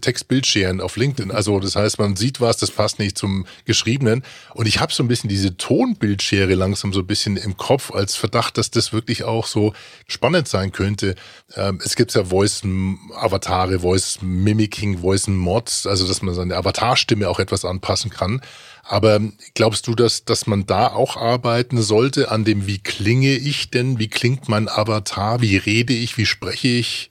Textbildscheren 0.00 0.80
auf 0.80 0.96
LinkedIn. 0.96 1.30
Also 1.30 1.60
das 1.60 1.76
heißt, 1.76 1.98
man 1.98 2.16
sieht 2.16 2.40
was, 2.40 2.56
das 2.56 2.70
passt 2.70 2.98
nicht 2.98 3.16
zum 3.16 3.46
Geschriebenen. 3.64 4.24
Und 4.54 4.66
ich 4.66 4.80
habe 4.80 4.92
so 4.92 5.02
ein 5.02 5.08
bisschen 5.08 5.28
diese 5.28 5.56
Tonbildschere 5.56 6.54
langsam 6.54 6.92
so 6.92 7.00
ein 7.00 7.06
bisschen 7.06 7.36
im 7.36 7.56
Kopf 7.56 7.92
als 7.92 8.16
Verdacht, 8.16 8.58
dass 8.58 8.70
das 8.70 8.92
wirklich 8.92 9.24
auch 9.24 9.46
so 9.46 9.72
spannend 10.08 10.48
sein 10.48 10.72
könnte. 10.72 11.14
Ähm, 11.54 11.80
es 11.84 11.94
gibt 11.94 12.12
ja 12.14 12.24
Voice-Avatare, 12.24 13.80
Voice-Mimicking, 13.80 14.98
Voice-Mods, 14.98 15.86
also 15.86 16.06
dass 16.06 16.22
man 16.22 16.34
seine 16.34 16.56
Avatarstimme 16.56 17.28
auch 17.28 17.38
etwas 17.38 17.64
anpassen 17.64 18.10
kann. 18.10 18.40
Aber 18.86 19.20
glaubst 19.54 19.86
du, 19.86 19.94
dass, 19.94 20.24
dass 20.24 20.46
man 20.46 20.66
da 20.66 20.88
auch 20.88 21.16
arbeiten 21.16 21.80
sollte 21.80 22.30
an 22.30 22.44
dem, 22.44 22.66
wie 22.66 22.78
klinge 22.78 23.32
ich 23.32 23.70
denn? 23.70 23.98
Wie 23.98 24.08
klingt 24.08 24.48
mein 24.48 24.68
Avatar? 24.68 25.40
Wie 25.40 25.56
rede 25.56 25.94
ich? 25.94 26.18
Wie 26.18 26.26
spreche 26.26 26.68
ich? 26.68 27.10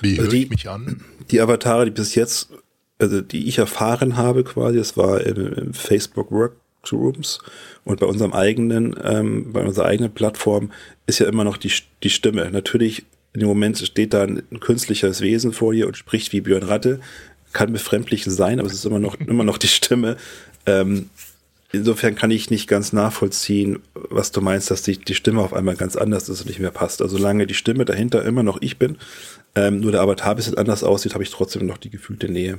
Wie 0.00 0.18
also 0.18 0.32
höre 0.32 0.40
ich 0.40 0.50
mich 0.50 0.68
an? 0.68 1.04
Die 1.30 1.40
Avatare, 1.40 1.84
die 1.84 1.92
bis 1.92 2.14
jetzt, 2.14 2.48
also 2.98 3.20
die 3.20 3.48
ich 3.48 3.58
erfahren 3.58 4.16
habe 4.16 4.42
quasi, 4.44 4.78
das 4.78 4.96
war 4.96 5.20
im, 5.20 5.52
im 5.52 5.74
Facebook 5.74 6.30
Workrooms 6.32 7.38
und 7.84 8.00
bei 8.00 8.06
unserem 8.06 8.32
eigenen, 8.32 8.96
ähm, 9.02 9.52
bei 9.52 9.62
unserer 9.62 9.86
eigenen 9.86 10.12
Plattform 10.12 10.72
ist 11.06 11.20
ja 11.20 11.28
immer 11.28 11.44
noch 11.44 11.56
die, 11.56 11.72
die 12.02 12.10
Stimme. 12.10 12.50
Natürlich 12.50 13.04
in 13.32 13.40
dem 13.40 13.48
Moment 13.48 13.78
steht 13.78 14.12
da 14.12 14.24
ein 14.24 14.42
künstliches 14.60 15.20
Wesen 15.20 15.52
vor 15.52 15.72
dir 15.72 15.86
und 15.86 15.96
spricht 15.96 16.32
wie 16.32 16.40
Björn 16.40 16.64
Ratte. 16.64 17.00
Kann 17.52 17.72
befremdlich 17.72 18.24
sein, 18.24 18.58
aber 18.58 18.68
es 18.68 18.74
ist 18.74 18.84
immer 18.84 18.98
noch, 18.98 19.18
immer 19.26 19.44
noch 19.44 19.58
die 19.58 19.68
Stimme. 19.68 20.16
Ähm, 20.66 21.10
insofern 21.72 22.14
kann 22.14 22.30
ich 22.30 22.50
nicht 22.50 22.68
ganz 22.68 22.92
nachvollziehen, 22.92 23.80
was 23.94 24.32
du 24.32 24.40
meinst, 24.40 24.70
dass 24.70 24.82
die, 24.82 24.98
die 24.98 25.14
Stimme 25.14 25.40
auf 25.40 25.54
einmal 25.54 25.76
ganz 25.76 25.96
anders 25.96 26.28
ist 26.28 26.40
und 26.42 26.48
nicht 26.48 26.60
mehr 26.60 26.70
passt. 26.70 27.02
Also 27.02 27.16
solange 27.16 27.46
die 27.46 27.54
Stimme 27.54 27.84
dahinter 27.84 28.24
immer 28.24 28.42
noch 28.42 28.58
ich 28.60 28.78
bin, 28.78 28.98
ähm, 29.54 29.80
nur 29.80 29.92
der 29.92 30.02
Avatar 30.02 30.30
ein 30.30 30.36
bisschen 30.36 30.56
anders 30.56 30.84
aussieht, 30.84 31.14
habe 31.14 31.24
ich 31.24 31.30
trotzdem 31.30 31.66
noch 31.66 31.78
die 31.78 31.90
gefühlte 31.90 32.28
Nähe. 32.28 32.58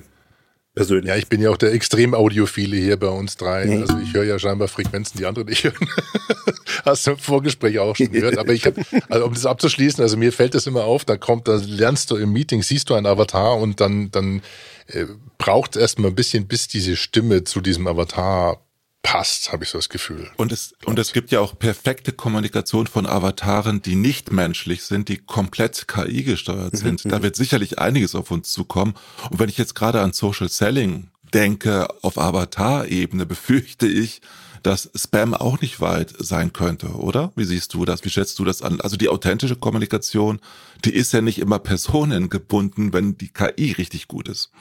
Persönlich. 0.76 1.08
Ja, 1.08 1.16
ich 1.18 1.28
bin 1.28 1.40
ja 1.40 1.52
auch 1.52 1.58
der 1.58 1.72
extrem 1.72 2.16
Audiophile 2.16 2.76
hier 2.76 2.98
bei 2.98 3.08
uns 3.08 3.38
drei. 3.38 3.66
Mhm. 3.68 3.82
Also 3.84 4.00
ich 4.00 4.14
höre 4.14 4.24
ja 4.24 4.40
scheinbar 4.40 4.68
Frequenzen, 4.68 5.20
die 5.20 5.26
andere 5.28 5.46
nicht 5.46 5.64
hören. 5.64 5.88
Hast 6.86 7.06
du 7.06 7.12
im 7.12 7.18
Vorgespräch 7.18 7.78
auch 7.78 7.96
schon 7.96 8.12
gehört. 8.12 8.40
Aber 8.40 8.54
ich 8.54 8.66
habe, 8.66 8.82
also 9.08 9.26
um 9.26 9.36
das 9.36 9.46
abzuschließen, 9.46 10.02
also 10.02 10.18
mir 10.18 10.34
fällt 10.34 10.56
das 10.56 10.66
immer 10.66 10.86
auf, 10.86 11.06
da 11.06 11.16
kommt, 11.16 11.48
da 11.48 11.62
lernst 11.64 12.10
du 12.10 12.16
im 12.16 12.34
Meeting, 12.34 12.64
siehst 12.64 12.90
du 12.90 12.96
einen 12.96 13.06
Avatar 13.06 13.60
und 13.60 13.82
dann, 13.82 14.10
dann 14.10 14.42
äh, 14.88 15.06
braucht 15.38 15.76
es 15.76 15.82
erstmal 15.82 16.12
ein 16.12 16.16
bisschen, 16.16 16.48
bis 16.48 16.68
diese 16.68 16.96
Stimme 16.96 17.44
zu 17.44 17.62
diesem 17.62 17.88
Avatar 17.88 18.64
passt, 19.04 19.52
habe 19.52 19.66
ich 19.66 19.70
so 19.70 19.78
das 19.78 19.90
Gefühl. 19.90 20.32
Und 20.38 20.52
es, 20.52 20.74
und 20.86 20.98
es 20.98 21.14
gibt 21.14 21.32
ja 21.32 21.42
auch 21.42 21.60
perfekte 21.60 22.14
Kommunikation 22.14 22.88
von 22.88 23.06
Avataren, 23.06 23.82
die 23.82 23.96
nicht 23.96 24.32
menschlich 24.32 24.84
sind, 24.84 25.10
die 25.10 25.18
komplett 25.18 25.88
KI 25.88 26.24
gesteuert 26.24 26.78
sind. 26.78 27.06
Mhm. 27.06 27.10
Da 27.10 27.22
wird 27.22 27.36
sicherlich 27.36 27.80
einiges 27.80 28.16
auf 28.16 28.32
uns 28.32 28.52
zukommen. 28.52 28.96
Und 29.30 29.40
wenn 29.40 29.50
ich 29.50 29.58
jetzt 29.58 29.76
gerade 29.76 30.02
an 30.02 30.14
Social 30.14 30.50
Selling 30.50 31.10
denke, 31.34 31.88
auf 32.02 32.18
Avatar-Ebene, 32.18 33.26
befürchte 33.26 33.88
ich, 33.88 34.22
dass 34.64 34.90
Spam 34.96 35.34
auch 35.34 35.60
nicht 35.60 35.82
weit 35.82 36.14
sein 36.18 36.54
könnte, 36.54 36.88
oder? 36.88 37.34
Wie 37.36 37.44
siehst 37.44 37.74
du 37.74 37.84
das? 37.84 38.06
Wie 38.06 38.10
schätzt 38.10 38.40
du 38.40 38.46
das 38.46 38.62
an? 38.62 38.80
Also 38.80 38.96
die 38.96 39.10
authentische 39.10 39.58
Kommunikation, 39.58 40.40
die 40.86 40.94
ist 40.94 41.12
ja 41.12 41.20
nicht 41.20 41.40
immer 41.40 41.60
personengebunden, 41.60 42.94
wenn 42.94 43.18
die 43.18 43.28
KI 43.28 43.74
richtig 43.74 44.08
gut 44.08 44.30
ist. 44.30 44.52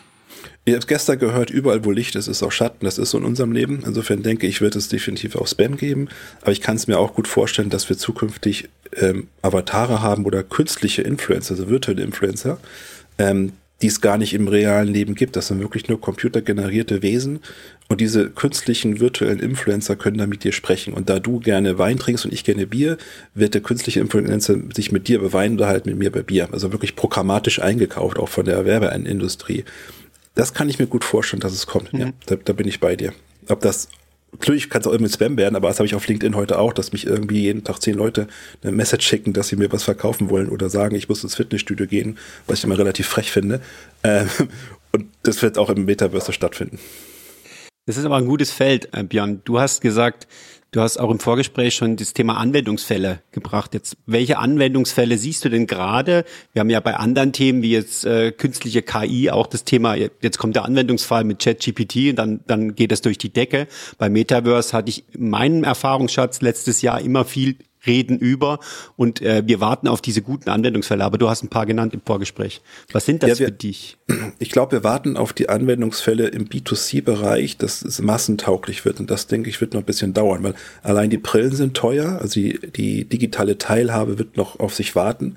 Ich 0.65 0.75
habe 0.75 0.87
gestern 0.87 1.19
gehört, 1.19 1.51
überall 1.51 1.85
wo 1.85 1.91
Licht 1.91 2.15
ist, 2.15 2.29
ist 2.29 2.43
auch 2.43 2.53
Schatten. 2.53 2.85
Das 2.85 2.99
ist 2.99 3.11
so 3.11 3.19
in 3.19 3.25
unserem 3.25 3.51
Leben. 3.51 3.83
Insofern 3.85 4.23
denke 4.23 4.47
ich, 4.47 4.61
wird 4.61 4.77
es 4.77 4.89
definitiv 4.89 5.35
auch 5.35 5.49
Spam 5.49 5.77
geben. 5.77 6.09
Aber 6.41 6.53
ich 6.53 6.61
kann 6.61 6.77
es 6.77 6.87
mir 6.87 6.99
auch 6.99 7.15
gut 7.15 7.27
vorstellen, 7.27 7.69
dass 7.69 7.89
wir 7.89 7.99
zukünftig 7.99 8.69
ähm, 8.97 9.27
Avatare 9.43 10.03
haben 10.03 10.25
oder 10.25 10.45
künstliche 10.45 11.03
Influencer, 11.03 11.55
also 11.55 11.69
virtuelle 11.69 12.03
Influencer, 12.03 12.59
ähm, 13.19 13.53
die 13.81 13.89
es 13.89 14.01
gar 14.01 14.19
nicht 14.19 14.35
im 14.35 14.47
realen 14.47 14.87
Leben 14.87 15.17
gibt. 15.17 15.35
Das 15.35 15.49
sind 15.49 15.59
wirklich 15.59 15.89
nur 15.89 16.01
computergenerierte 16.01 17.03
Wesen. 17.03 17.41
Und 17.89 18.01
diese 18.01 18.31
künstlichen 18.31 19.01
virtuellen 19.01 19.41
Influencer 19.41 19.97
können 19.97 20.19
dann 20.19 20.29
mit 20.29 20.45
dir 20.45 20.53
sprechen. 20.53 20.95
Und 20.95 21.11
da 21.11 21.19
du 21.19 21.41
gerne 21.41 21.77
Wein 21.79 21.99
trinkst 21.99 22.25
und 22.25 22.33
ich 22.33 22.45
gerne 22.45 22.69
Bier, 22.69 22.99
wird 23.35 23.55
der 23.55 23.63
künstliche 23.63 23.99
Influencer 23.99 24.59
sich 24.73 24.93
mit 24.93 25.09
dir 25.09 25.21
bei 25.21 25.33
Wein 25.33 25.55
oder 25.55 25.67
halt 25.67 25.87
mit 25.87 25.99
mir 25.99 26.13
bei 26.13 26.23
Bier. 26.23 26.49
Also 26.53 26.71
wirklich 26.71 26.95
programmatisch 26.95 27.61
eingekauft, 27.61 28.21
auch 28.21 28.29
von 28.29 28.45
der 28.45 28.65
Werbeindustrie. 28.65 29.65
Das 30.35 30.55
kann 30.55 30.69
ich 30.69 30.79
mir 30.79 30.87
gut 30.87 31.05
vorstellen, 31.05 31.41
dass 31.41 31.53
es 31.53 31.67
kommt. 31.67 31.93
Mhm. 31.93 32.01
Ja, 32.01 32.13
da, 32.27 32.37
da 32.37 32.53
bin 32.53 32.69
ich 32.69 32.81
bei 32.81 32.97
dir. 32.97 33.13
Ob 33.49 33.61
das 33.61 33.89
Natürlich 34.33 34.71
kann 34.71 34.81
es 34.81 34.87
auch 34.87 34.93
irgendwie 34.93 35.13
Spam 35.13 35.37
werden, 35.37 35.57
aber 35.57 35.69
das 35.69 35.79
habe 35.79 35.87
ich 35.87 35.95
auf 35.95 36.09
LinkedIn 36.09 36.35
heute 36.35 36.59
auch, 36.59 36.73
dass 36.73 36.93
mich 36.93 37.07
irgendwie 37.07 37.43
jeden 37.43 37.65
Tag 37.65 37.81
zehn 37.81 37.95
Leute 37.95 38.29
eine 38.63 38.73
Message 38.73 39.07
schicken, 39.07 39.35
dass 39.35 39.49
sie 39.49 39.57
mir 39.57 39.71
was 39.73 39.83
verkaufen 39.83 40.31
wollen 40.31 40.49
oder 40.49 40.71
sagen, 40.71 40.97
ich 40.97 41.09
muss 41.09 41.23
ins 41.23 41.35
Fitnessstudio 41.35 41.87
gehen, 41.87 42.17
was 42.47 42.61
ich 42.61 42.65
immer 42.65 42.79
relativ 42.79 43.07
frech 43.07 43.31
finde. 43.31 43.61
Ähm, 44.03 44.29
und 44.93 45.07
das 45.23 45.43
wird 45.43 45.59
auch 45.59 45.69
im 45.69 45.85
Metaverse 45.85 46.33
stattfinden. 46.33 46.79
Das 47.87 47.97
ist 47.97 48.05
aber 48.05 48.17
ein 48.17 48.27
gutes 48.27 48.51
Feld, 48.51 48.89
äh, 48.95 49.03
Björn. 49.03 49.43
Du 49.45 49.59
hast 49.59 49.81
gesagt, 49.81 50.29
Du 50.75 50.81
hast 50.81 50.97
auch 50.97 51.11
im 51.11 51.19
Vorgespräch 51.19 51.75
schon 51.75 51.97
das 51.97 52.15
Thema 52.15 52.39
Anwendungsfälle 52.39 53.21
gebracht. 53.31 53.75
Jetzt, 53.75 53.99
welche 54.07 54.39
Anwendungsfälle 54.39 55.19
siehst 55.19 55.45
du 55.45 55.51
denn 55.51 55.67
gerade? 55.67 56.25
Wir 56.55 56.61
haben 56.61 56.71
ja 56.71 56.81
bei 56.81 56.97
anderen 56.97 57.35
Themen 57.35 57.61
wie 57.61 57.73
jetzt 57.73 58.07
äh, 58.07 58.33
künstliche 58.33 58.81
KI 58.81 59.31
auch 59.31 59.47
das 59.47 59.65
Thema, 59.65 59.97
jetzt 59.97 60.39
kommt 60.39 60.57
der 60.57 60.65
Anwendungsfall 60.65 61.25
mit 61.25 61.41
ChatGPT 61.41 62.09
und 62.09 62.17
dann, 62.17 62.41
dann 62.47 62.75
geht 62.75 62.91
es 62.91 63.03
durch 63.03 63.19
die 63.19 63.31
Decke. 63.31 63.69
Bei 63.99 64.09
Metaverse 64.09 64.75
hatte 64.75 64.89
ich 64.89 65.05
in 65.15 65.29
meinem 65.29 65.63
Erfahrungsschatz 65.63 66.41
letztes 66.41 66.81
Jahr 66.81 67.03
immer 67.03 67.27
viel 67.27 67.59
reden 67.87 68.19
über 68.19 68.59
und 68.97 69.21
äh, 69.23 69.43
wir 69.47 69.61
warten 69.61 69.89
auf 69.89 70.01
diese 70.01 70.23
guten 70.23 70.51
Anwendungsfälle. 70.51 71.05
Aber 71.05 71.19
du 71.19 71.29
hast 71.29 71.43
ein 71.43 71.49
paar 71.49 71.67
genannt 71.67 71.95
im 71.95 72.01
Vorgespräch. 72.05 72.63
Was 72.93 73.07
sind 73.07 73.23
das 73.23 73.31
ja, 73.31 73.39
wir, 73.39 73.47
für 73.47 73.53
dich? 73.53 73.99
Ich 74.39 74.51
glaube, 74.51 74.73
wir 74.73 74.85
warten 74.85 75.17
auf 75.17 75.33
die 75.33 75.49
Anwendungsfälle 75.49 76.29
im 76.29 76.49
B2C-Bereich, 76.49 77.57
dass 77.57 77.83
es 77.83 78.01
massentauglich 78.01 78.85
wird. 78.85 79.01
Und 79.01 79.11
das, 79.11 79.27
denke 79.27 79.49
ich, 79.49 79.61
wird 79.61 79.75
noch 79.75 79.81
ein 79.81 79.87
bisschen 79.87 80.15
dauern, 80.15 80.43
weil 80.43 80.55
allein 80.83 81.11
die 81.11 81.19
Brillen 81.19 81.55
sind 81.55 81.75
teuer. 81.77 82.19
Also 82.21 82.41
die, 82.41 82.59
die 82.75 83.05
digitale 83.05 83.59
Teilhabe 83.59 84.19
wird 84.19 84.37
noch 84.37 84.61
auf 84.61 84.75
sich 84.75 84.95
warten 84.95 85.37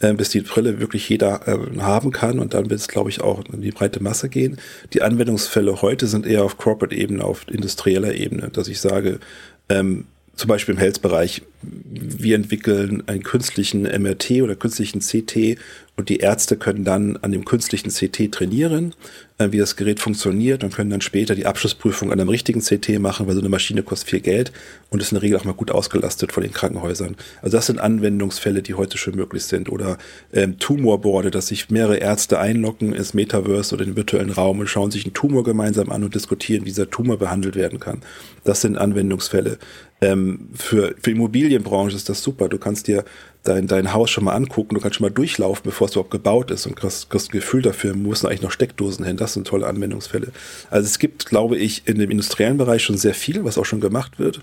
äh, 0.00 0.12
bis 0.12 0.30
die 0.30 0.40
Brille 0.40 0.80
wirklich 0.80 1.08
jeder 1.08 1.48
äh, 1.48 1.80
haben 1.80 2.12
kann 2.12 2.38
und 2.38 2.54
dann 2.54 2.70
wird 2.70 2.80
es, 2.80 2.88
glaube 2.88 3.10
ich, 3.10 3.20
auch 3.20 3.42
in 3.52 3.62
die 3.62 3.70
breite 3.70 4.02
Masse 4.02 4.28
gehen. 4.28 4.58
Die 4.92 5.02
Anwendungsfälle 5.02 5.80
heute 5.82 6.06
sind 6.06 6.26
eher 6.26 6.44
auf 6.44 6.58
Corporate-Ebene, 6.58 7.24
auf 7.24 7.46
industrieller 7.48 8.14
Ebene, 8.14 8.50
dass 8.50 8.68
ich 8.68 8.80
sage, 8.80 9.20
ähm, 9.68 10.06
zum 10.36 10.48
Beispiel 10.48 10.74
im 10.74 10.80
Health-Bereich, 10.80 11.42
wir 11.62 12.36
entwickeln 12.36 13.02
einen 13.06 13.22
künstlichen 13.22 13.82
MRT 13.82 14.42
oder 14.42 14.54
künstlichen 14.54 15.00
CT 15.00 15.58
und 15.96 16.10
die 16.10 16.18
Ärzte 16.18 16.56
können 16.56 16.84
dann 16.84 17.16
an 17.16 17.32
dem 17.32 17.46
künstlichen 17.46 17.88
CT 17.88 18.30
trainieren, 18.30 18.94
äh, 19.38 19.50
wie 19.50 19.56
das 19.56 19.76
Gerät 19.76 19.98
funktioniert 19.98 20.62
und 20.62 20.74
können 20.74 20.90
dann 20.90 21.00
später 21.00 21.34
die 21.34 21.46
Abschlussprüfung 21.46 22.12
an 22.12 22.20
einem 22.20 22.28
richtigen 22.28 22.60
CT 22.60 22.98
machen, 22.98 23.26
weil 23.26 23.34
so 23.34 23.40
eine 23.40 23.48
Maschine 23.48 23.82
kostet 23.82 24.10
viel 24.10 24.20
Geld 24.20 24.52
und 24.90 25.00
ist 25.00 25.12
in 25.12 25.16
der 25.16 25.22
Regel 25.22 25.38
auch 25.38 25.44
mal 25.44 25.54
gut 25.54 25.70
ausgelastet 25.70 26.32
von 26.32 26.42
den 26.42 26.52
Krankenhäusern. 26.52 27.16
Also 27.40 27.56
das 27.56 27.66
sind 27.66 27.78
Anwendungsfälle, 27.78 28.60
die 28.60 28.74
heute 28.74 28.98
schon 28.98 29.16
möglich 29.16 29.44
sind. 29.44 29.70
Oder 29.70 29.96
ähm, 30.34 30.58
Tumorboarde, 30.58 31.30
dass 31.30 31.46
sich 31.46 31.70
mehrere 31.70 31.96
Ärzte 31.96 32.38
einloggen 32.38 32.92
ins 32.92 33.14
Metaverse 33.14 33.74
oder 33.74 33.84
in 33.84 33.92
den 33.92 33.96
virtuellen 33.96 34.30
Raum 34.30 34.60
und 34.60 34.66
schauen 34.66 34.90
sich 34.90 35.06
einen 35.06 35.14
Tumor 35.14 35.44
gemeinsam 35.44 35.90
an 35.90 36.04
und 36.04 36.14
diskutieren, 36.14 36.66
wie 36.66 36.70
dieser 36.70 36.90
Tumor 36.90 37.16
behandelt 37.16 37.56
werden 37.56 37.80
kann. 37.80 38.02
Das 38.44 38.60
sind 38.60 38.76
Anwendungsfälle. 38.76 39.58
Ähm, 40.00 40.50
für, 40.54 40.94
für 41.00 41.10
Immobilienbranche 41.10 41.96
ist 41.96 42.08
das 42.08 42.22
super. 42.22 42.48
Du 42.48 42.58
kannst 42.58 42.86
dir 42.86 43.04
dein, 43.44 43.66
dein 43.66 43.92
Haus 43.92 44.10
schon 44.10 44.24
mal 44.24 44.34
angucken, 44.34 44.74
du 44.74 44.80
kannst 44.80 44.96
schon 44.96 45.06
mal 45.06 45.12
durchlaufen, 45.12 45.62
bevor 45.64 45.86
es 45.86 45.92
überhaupt 45.94 46.10
gebaut 46.10 46.50
ist 46.50 46.66
und 46.66 46.76
kriegst, 46.76 47.08
kriegst 47.08 47.28
ein 47.28 47.32
Gefühl 47.32 47.62
dafür, 47.62 47.94
wo 47.94 48.08
müssen 48.08 48.26
eigentlich 48.26 48.42
noch 48.42 48.50
Steckdosen 48.50 49.04
hin. 49.04 49.16
Das 49.16 49.32
sind 49.32 49.46
tolle 49.46 49.66
Anwendungsfälle. 49.66 50.32
Also 50.70 50.86
es 50.86 50.98
gibt, 50.98 51.26
glaube 51.26 51.56
ich, 51.56 51.86
in 51.86 51.98
dem 51.98 52.10
industriellen 52.10 52.58
Bereich 52.58 52.82
schon 52.82 52.98
sehr 52.98 53.14
viel, 53.14 53.44
was 53.44 53.58
auch 53.58 53.64
schon 53.64 53.80
gemacht 53.80 54.18
wird. 54.18 54.40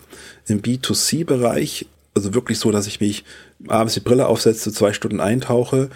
Im 0.47 0.61
B2C-Bereich, 0.61 1.85
also 2.15 2.33
wirklich 2.33 2.59
so, 2.59 2.71
dass 2.71 2.87
ich 2.87 2.99
mich 2.99 3.23
abends 3.67 3.93
die 3.93 3.99
Brille 3.99 4.27
aufsetze, 4.27 4.71
zwei 4.71 4.93
Stunden 4.93 5.19
eintauche, 5.19 5.89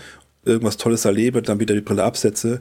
irgendwas 0.45 0.77
Tolles 0.77 1.05
erlebe, 1.05 1.41
dann 1.41 1.59
wieder 1.59 1.75
die 1.75 1.81
Brille 1.81 2.03
absetze, 2.03 2.59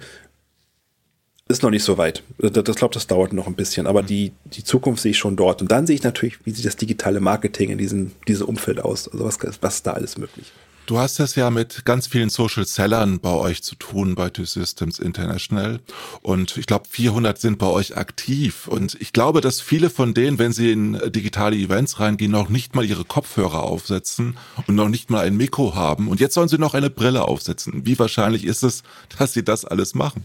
ist 1.49 1.63
noch 1.63 1.71
nicht 1.71 1.85
so 1.85 1.97
weit. 1.97 2.23
Das, 2.39 2.53
das 2.53 2.77
glaube, 2.77 2.95
das 2.95 3.07
dauert 3.07 3.33
noch 3.33 3.47
ein 3.47 3.55
bisschen. 3.55 3.87
Aber 3.87 4.03
die, 4.03 4.33
die 4.47 4.65
Zukunft 4.65 5.03
sehe 5.03 5.13
ich 5.13 5.19
schon 5.19 5.37
dort. 5.37 5.63
Und 5.63 5.71
dann 5.71 5.87
sehe 5.87 5.95
ich 5.95 6.03
natürlich, 6.03 6.45
wie 6.45 6.51
sieht 6.51 6.67
das 6.67 6.77
digitale 6.77 7.21
Marketing 7.21 7.71
in 7.71 7.79
diesem, 7.79 8.13
diesem 8.27 8.49
Umfeld 8.49 8.81
aus? 8.81 9.09
Also 9.09 9.25
was, 9.25 9.39
was 9.61 9.77
ist 9.77 9.87
da 9.87 9.93
alles 9.93 10.19
möglich? 10.19 10.53
Du 10.87 10.99
hast 10.99 11.19
es 11.19 11.35
ja 11.35 11.51
mit 11.51 11.85
ganz 11.85 12.07
vielen 12.07 12.31
Social 12.31 12.65
Sellern 12.65 13.19
bei 13.19 13.33
euch 13.33 13.65
zu 13.65 13.75
tun, 13.75 14.15
bei 14.15 14.31
Two 14.31 14.45
Systems 14.45 15.01
International. 15.01 15.81
Und 16.23 16.57
ich 16.57 16.67
glaube, 16.67 16.85
400 16.89 17.41
sind 17.41 17.59
bei 17.59 17.67
euch 17.67 17.97
aktiv. 17.97 18.69
Und 18.69 18.97
ich 19.01 19.13
glaube, 19.13 19.41
dass 19.41 19.61
viele 19.61 19.91
von 19.91 20.15
denen, 20.15 20.39
wenn 20.39 20.53
sie 20.53 20.71
in 20.71 21.01
digitale 21.07 21.57
Events 21.57 21.99
reingehen, 21.99 22.31
noch 22.31 22.51
nicht 22.51 22.77
mal 22.77 22.85
ihre 22.85 23.05
Kopfhörer 23.05 23.65
aufsetzen 23.65 24.37
und 24.69 24.77
noch 24.77 24.89
nicht 24.89 25.11
mal 25.11 25.27
ein 25.27 25.37
Mikro 25.37 25.75
haben. 25.75 26.07
Und 26.07 26.21
jetzt 26.21 26.35
sollen 26.35 26.49
sie 26.49 26.59
noch 26.59 26.75
eine 26.75 26.91
Brille 26.91 27.27
aufsetzen. 27.27 27.85
Wie 27.85 27.99
wahrscheinlich 27.99 28.45
ist 28.45 28.63
es, 28.63 28.85
dass 29.19 29.33
sie 29.33 29.43
das 29.43 29.65
alles 29.65 29.95
machen? 29.95 30.25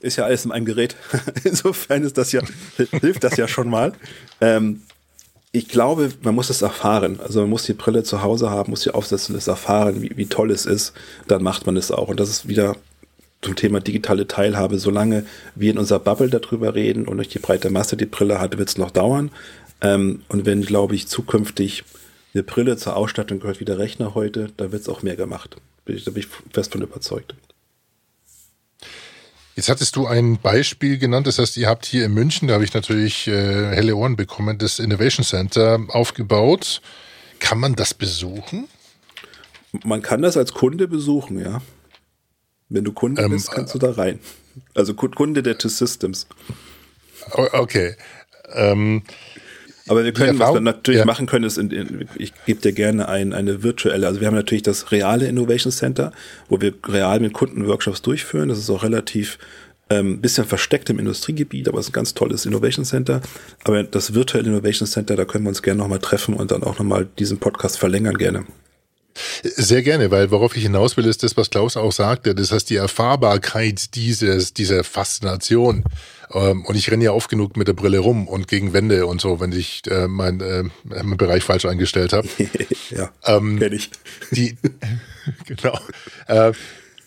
Ist 0.00 0.16
ja 0.16 0.24
alles 0.24 0.44
in 0.44 0.52
einem 0.52 0.64
Gerät. 0.64 0.96
Insofern 1.44 2.02
ist 2.02 2.18
das 2.18 2.32
ja, 2.32 2.42
hilft 3.00 3.24
das 3.24 3.36
ja 3.36 3.46
schon 3.46 3.68
mal. 3.68 3.92
Ähm, 4.40 4.82
ich 5.52 5.68
glaube, 5.68 6.10
man 6.22 6.34
muss 6.34 6.50
es 6.50 6.62
erfahren. 6.62 7.18
Also 7.20 7.40
man 7.40 7.50
muss 7.50 7.64
die 7.64 7.74
Brille 7.74 8.02
zu 8.02 8.22
Hause 8.22 8.50
haben, 8.50 8.70
muss 8.70 8.82
sie 8.82 8.94
aufsetzen, 8.94 9.34
es 9.34 9.48
erfahren, 9.48 10.00
wie, 10.02 10.16
wie 10.16 10.26
toll 10.26 10.50
es 10.50 10.64
ist. 10.64 10.92
Dann 11.26 11.42
macht 11.42 11.66
man 11.66 11.76
es 11.76 11.90
auch. 11.90 12.08
Und 12.08 12.20
das 12.20 12.30
ist 12.30 12.48
wieder 12.48 12.76
zum 13.42 13.56
Thema 13.56 13.80
digitale 13.80 14.28
Teilhabe. 14.28 14.78
Solange 14.78 15.24
wir 15.54 15.72
in 15.72 15.78
unserer 15.78 15.98
Bubble 15.98 16.28
darüber 16.28 16.74
reden 16.74 17.08
und 17.08 17.16
nicht 17.16 17.34
die 17.34 17.40
breite 17.40 17.70
Masse 17.70 17.96
die 17.96 18.06
Brille 18.06 18.40
hat, 18.40 18.58
wird 18.58 18.68
es 18.68 18.78
noch 18.78 18.90
dauern. 18.90 19.30
Ähm, 19.80 20.22
und 20.28 20.46
wenn, 20.46 20.62
glaube 20.62 20.94
ich, 20.94 21.08
zukünftig 21.08 21.84
eine 22.32 22.42
Brille 22.44 22.76
zur 22.76 22.96
Ausstattung 22.96 23.40
gehört 23.40 23.60
wie 23.60 23.64
der 23.64 23.78
Rechner 23.78 24.14
heute, 24.14 24.50
da 24.56 24.70
wird 24.70 24.82
es 24.82 24.88
auch 24.88 25.02
mehr 25.02 25.16
gemacht. 25.16 25.56
da 25.84 25.92
bin 26.10 26.16
ich 26.16 26.28
fest 26.52 26.72
von 26.72 26.82
überzeugt. 26.82 27.34
Jetzt 29.60 29.68
hattest 29.68 29.94
du 29.96 30.06
ein 30.06 30.38
Beispiel 30.38 30.96
genannt, 30.96 31.26
das 31.26 31.38
heißt, 31.38 31.58
ihr 31.58 31.68
habt 31.68 31.84
hier 31.84 32.06
in 32.06 32.14
München, 32.14 32.48
da 32.48 32.54
habe 32.54 32.64
ich 32.64 32.72
natürlich 32.72 33.28
äh, 33.28 33.66
helle 33.74 33.94
Ohren 33.94 34.16
bekommen, 34.16 34.56
das 34.56 34.78
Innovation 34.78 35.22
Center 35.22 35.78
aufgebaut. 35.88 36.80
Kann 37.40 37.58
man 37.58 37.74
das 37.74 37.92
besuchen? 37.92 38.68
Man 39.84 40.00
kann 40.00 40.22
das 40.22 40.38
als 40.38 40.54
Kunde 40.54 40.88
besuchen, 40.88 41.38
ja. 41.38 41.60
Wenn 42.70 42.84
du 42.84 42.92
Kunde 42.92 43.20
ähm, 43.20 43.32
bist, 43.32 43.50
kannst 43.52 43.74
du 43.74 43.78
da 43.78 43.90
rein. 43.90 44.20
Also 44.74 44.94
Kunde 44.94 45.42
der 45.42 45.58
T-Systems. 45.58 46.26
Okay. 47.34 47.96
Ähm, 48.54 49.02
aber 49.88 50.04
wir 50.04 50.12
können, 50.12 50.38
was 50.38 50.54
wir 50.54 50.60
natürlich 50.60 51.00
ja. 51.00 51.04
machen 51.04 51.26
können, 51.26 51.44
ist, 51.44 51.58
in, 51.58 51.70
in, 51.70 52.08
ich 52.16 52.32
gebe 52.46 52.60
dir 52.60 52.72
gerne 52.72 53.08
ein, 53.08 53.32
eine 53.32 53.62
virtuelle, 53.62 54.06
also 54.06 54.20
wir 54.20 54.26
haben 54.26 54.34
natürlich 54.34 54.62
das 54.62 54.92
reale 54.92 55.26
Innovation 55.26 55.72
Center, 55.72 56.12
wo 56.48 56.60
wir 56.60 56.74
real 56.86 57.20
mit 57.20 57.32
Kunden 57.32 57.66
Workshops 57.66 58.02
durchführen. 58.02 58.48
Das 58.48 58.58
ist 58.58 58.70
auch 58.70 58.82
relativ 58.82 59.38
ähm, 59.90 60.20
bisschen 60.20 60.46
versteckt 60.46 60.88
im 60.88 60.98
Industriegebiet, 60.98 61.68
aber 61.68 61.78
es 61.78 61.86
ist 61.86 61.90
ein 61.90 61.94
ganz 61.94 62.14
tolles 62.14 62.46
Innovation 62.46 62.84
Center. 62.84 63.20
Aber 63.64 63.82
das 63.82 64.14
virtuelle 64.14 64.48
Innovation 64.48 64.86
Center, 64.86 65.16
da 65.16 65.24
können 65.24 65.44
wir 65.44 65.50
uns 65.50 65.62
gerne 65.62 65.78
nochmal 65.78 65.98
treffen 65.98 66.34
und 66.34 66.50
dann 66.50 66.62
auch 66.62 66.78
nochmal 66.78 67.08
diesen 67.18 67.38
Podcast 67.38 67.78
verlängern 67.78 68.16
gerne. 68.16 68.44
Sehr 69.42 69.82
gerne, 69.82 70.10
weil 70.10 70.30
worauf 70.30 70.56
ich 70.56 70.62
hinaus 70.62 70.96
will, 70.96 71.06
ist 71.06 71.22
das, 71.22 71.36
was 71.36 71.50
Klaus 71.50 71.76
auch 71.76 71.92
sagte. 71.92 72.34
Das 72.34 72.52
heißt, 72.52 72.70
die 72.70 72.76
Erfahrbarkeit 72.76 73.94
dieses, 73.94 74.54
dieser 74.54 74.84
Faszination. 74.84 75.84
Ähm, 76.32 76.64
und 76.64 76.76
ich 76.76 76.90
renne 76.90 77.04
ja 77.04 77.12
oft 77.12 77.28
genug 77.28 77.56
mit 77.56 77.68
der 77.68 77.72
Brille 77.72 77.98
rum 77.98 78.28
und 78.28 78.46
gegen 78.48 78.72
Wände 78.72 79.06
und 79.06 79.20
so, 79.20 79.40
wenn 79.40 79.52
ich 79.52 79.82
äh, 79.88 80.06
mein, 80.06 80.40
äh, 80.40 80.64
meinen 80.84 81.16
Bereich 81.16 81.42
falsch 81.42 81.64
eingestellt 81.64 82.12
habe. 82.12 82.28
ja, 82.90 83.10
ähm, 83.24 83.60
ich. 83.72 83.90
Die, 84.30 84.56
genau. 85.46 85.78
Äh, 86.26 86.52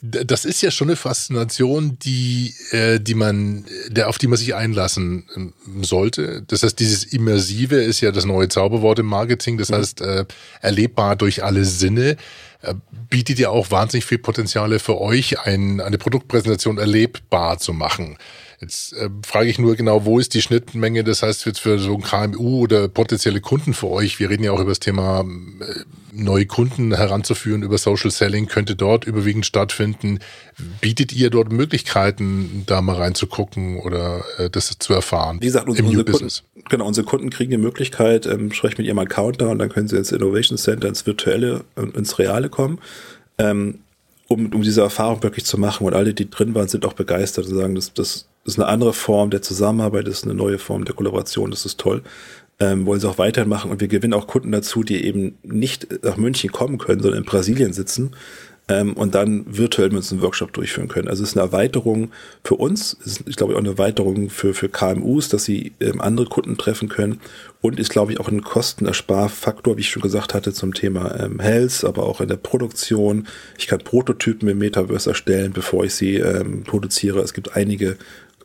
das 0.06 0.44
ist 0.44 0.62
ja 0.62 0.70
schon 0.70 0.90
eine 0.90 0.98
Faszination, 0.98 1.98
die, 2.00 2.54
äh, 2.72 3.00
die 3.00 3.14
man, 3.14 3.64
der, 3.88 4.10
auf 4.10 4.18
die 4.18 4.28
man 4.28 4.38
sich 4.38 4.54
einlassen 4.54 5.26
ähm, 5.34 5.54
sollte. 5.82 6.44
Das 6.46 6.62
heißt, 6.62 6.78
dieses 6.78 7.06
Immersive 7.06 7.78
ist 7.78 8.02
ja 8.02 8.12
das 8.12 8.26
neue 8.26 8.50
Zauberwort 8.50 9.00
im 9.00 9.06
Marketing. 9.06 9.58
Das 9.58 9.70
mhm. 9.70 9.76
heißt, 9.76 10.02
äh, 10.02 10.26
erlebbar 10.60 11.16
durch 11.16 11.46
alle 11.46 11.64
Sinne 11.64 12.18
äh, 12.62 12.74
bietet 13.10 13.40
ja 13.40 13.50
auch 13.50 13.72
wahnsinnig 13.72 14.04
viel 14.04 14.18
Potenziale 14.18 14.80
für 14.80 15.00
euch, 15.00 15.40
ein, 15.40 15.80
eine 15.80 15.98
Produktpräsentation 15.98 16.80
erlebbar 16.80 17.60
zu 17.60 17.72
machen. 17.72 18.18
Jetzt 18.64 18.94
äh, 18.94 19.10
frage 19.26 19.50
ich 19.50 19.60
nur 19.60 19.76
genau, 19.76 20.06
wo 20.06 20.20
ist 20.20 20.34
die 20.34 20.42
Schnittmenge? 20.42 21.04
Das 21.04 21.22
heißt, 21.22 21.46
jetzt 21.46 21.60
für 21.60 21.78
so 21.80 21.96
ein 21.96 22.02
KMU 22.02 22.62
oder 22.62 22.88
potenzielle 22.88 23.42
Kunden 23.42 23.74
für 23.74 23.90
euch, 23.90 24.20
wir 24.20 24.30
reden 24.30 24.46
ja 24.46 24.54
auch 24.54 24.62
über 24.62 24.72
das 24.72 24.80
Thema 24.80 25.26
äh, 25.60 25.82
neue 26.14 26.46
Kunden 26.46 26.96
heranzuführen 26.96 27.62
über 27.62 27.78
Social 27.78 28.10
Selling, 28.10 28.48
könnte 28.48 28.78
dort 28.78 29.04
überwiegend 29.04 29.46
stattfinden. 29.46 30.20
Bietet 30.80 31.12
ihr 31.12 31.30
dort 31.30 31.52
Möglichkeiten, 31.52 32.64
da 32.66 32.82
mal 32.82 32.96
reinzugucken 32.96 33.80
oder 33.80 34.24
äh, 34.38 34.50
das 34.50 34.72
zu 34.80 34.94
erfahren? 34.94 35.42
Wie 35.42 35.48
gesagt, 35.48 35.68
unsere, 35.68 35.86
unsere 35.86 36.06
Kunden, 36.06 36.32
genau, 36.70 36.88
unsere 36.88 37.06
Kunden 37.06 37.30
kriegen 37.32 37.52
die 37.52 37.58
Möglichkeit, 37.58 38.26
ähm, 38.28 38.54
sprechen 38.54 38.76
mit 38.78 38.88
ihrem 38.88 39.00
Account 39.00 39.42
da 39.42 39.48
und 39.48 39.60
dann 39.60 39.68
können 39.68 39.90
sie 39.90 39.98
ins 39.98 40.14
Innovation 40.14 40.58
Center, 40.58 40.88
ins 40.88 41.06
Virtuelle 41.06 41.66
und 41.76 41.98
ins 41.98 42.18
Reale 42.18 42.48
kommen. 42.48 42.80
Ähm, 43.38 43.80
um, 44.30 44.54
um 44.54 44.62
diese 44.62 44.82
Erfahrung 44.82 45.22
wirklich 45.22 45.44
zu 45.46 45.60
machen. 45.60 45.86
Und 45.86 45.94
alle, 45.94 46.14
die 46.14 46.30
drin 46.30 46.56
waren, 46.56 46.70
sind 46.70 46.86
auch 46.86 46.94
begeistert 46.94 47.46
und 47.46 47.56
sagen, 47.56 47.76
das, 47.76 47.94
das 47.94 48.26
ist 48.46 48.60
eine 48.60 48.68
andere 48.68 48.94
Form 48.94 49.30
der 49.30 49.42
Zusammenarbeit, 49.42 50.08
ist 50.08 50.26
eine 50.26 50.34
neue 50.34 50.60
Form 50.60 50.86
der 50.86 50.96
Kollaboration, 50.96 51.52
das 51.52 51.66
ist 51.66 51.80
toll. 51.80 52.04
Ähm, 52.60 52.86
wollen 52.86 53.00
sie 53.00 53.10
auch 53.10 53.18
weiterhin 53.18 53.50
machen 53.50 53.72
und 53.72 53.82
wir 53.82 53.88
gewinnen 53.88 54.14
auch 54.14 54.28
Kunden 54.28 54.52
dazu, 54.52 54.84
die 54.84 55.04
eben 55.06 55.38
nicht 55.44 56.04
nach 56.04 56.18
München 56.18 56.52
kommen 56.52 56.78
können, 56.78 57.02
sondern 57.02 57.22
in 57.22 57.26
Brasilien 57.26 57.74
sitzen 57.74 58.12
ähm, 58.70 58.94
und 58.94 59.16
dann 59.16 59.46
virtuell 59.48 59.90
mit 59.90 59.98
uns 59.98 60.12
einen 60.12 60.22
Workshop 60.22 60.54
durchführen 60.54 60.88
können. 60.88 61.08
Also 61.08 61.24
es 61.24 61.30
ist 61.30 61.38
eine 61.38 61.46
Erweiterung 61.46 62.12
für 62.44 62.56
uns, 62.56 62.96
es 63.02 63.20
ist, 63.20 63.28
ich 63.28 63.36
glaube, 63.36 63.56
auch 63.56 63.60
eine 63.60 63.70
Erweiterung 63.70 64.30
für, 64.30 64.54
für 64.54 64.70
KMUs, 64.70 65.30
dass 65.30 65.44
sie 65.44 65.74
ähm, 65.80 66.00
andere 66.00 66.28
Kunden 66.28 66.58
treffen 66.58 66.90
können 66.90 67.20
und 67.62 67.80
ist, 67.80 67.90
glaube 67.90 68.14
ich, 68.14 68.20
auch 68.20 68.30
ein 68.30 68.42
Kostenersparfaktor, 68.42 69.78
wie 69.78 69.82
ich 69.82 69.90
schon 69.90 70.02
gesagt 70.02 70.34
hatte, 70.34 70.54
zum 70.54 70.74
Thema 70.74 71.20
ähm, 71.20 71.40
Health, 71.40 71.84
aber 71.84 72.04
auch 72.04 72.22
in 72.22 72.30
der 72.30 72.38
Produktion. 72.38 73.28
Ich 73.58 73.68
kann 73.68 73.80
Prototypen 73.80 74.48
im 74.48 74.60
Metaverse 74.60 75.10
erstellen, 75.10 75.52
bevor 75.54 75.84
ich 75.84 75.96
sie 75.96 76.16
ähm, 76.16 76.64
produziere. 76.64 77.20
Es 77.22 77.34
gibt 77.34 77.56
einige 77.56 77.98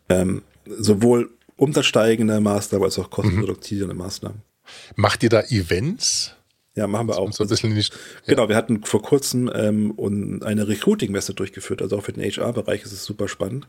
ähm, 0.09 0.43
sowohl 0.67 1.31
umsatzsteigende 1.57 2.41
Maßnahmen 2.41 2.85
als 2.85 2.99
auch 2.99 3.11
kostenreduzierende 3.11 3.95
mhm. 3.95 4.01
Maßnahmen. 4.01 4.43
Macht 4.97 5.23
ihr 5.23 5.31
da 5.31 5.41
Events? 5.43 6.35
Ja, 6.79 6.87
machen 6.87 7.09
wir 7.09 7.19
auch. 7.19 7.33
So 7.33 7.43
ein 7.43 7.49
bisschen 7.49 7.75
nicht, 7.75 7.93
ja. 7.93 8.35
Genau, 8.35 8.49
wir 8.49 8.55
hatten 8.55 8.85
vor 8.85 9.03
kurzem 9.03 9.51
ähm, 9.53 9.95
eine 10.45 10.69
Recruiting-Messe 10.69 11.35
durchgeführt, 11.35 11.83
also 11.83 11.99
auch 11.99 12.05
für 12.05 12.13
den 12.13 12.23
HR-Bereich 12.23 12.85
ist 12.85 12.93
es 12.93 13.05
super 13.05 13.27
spannend, 13.27 13.67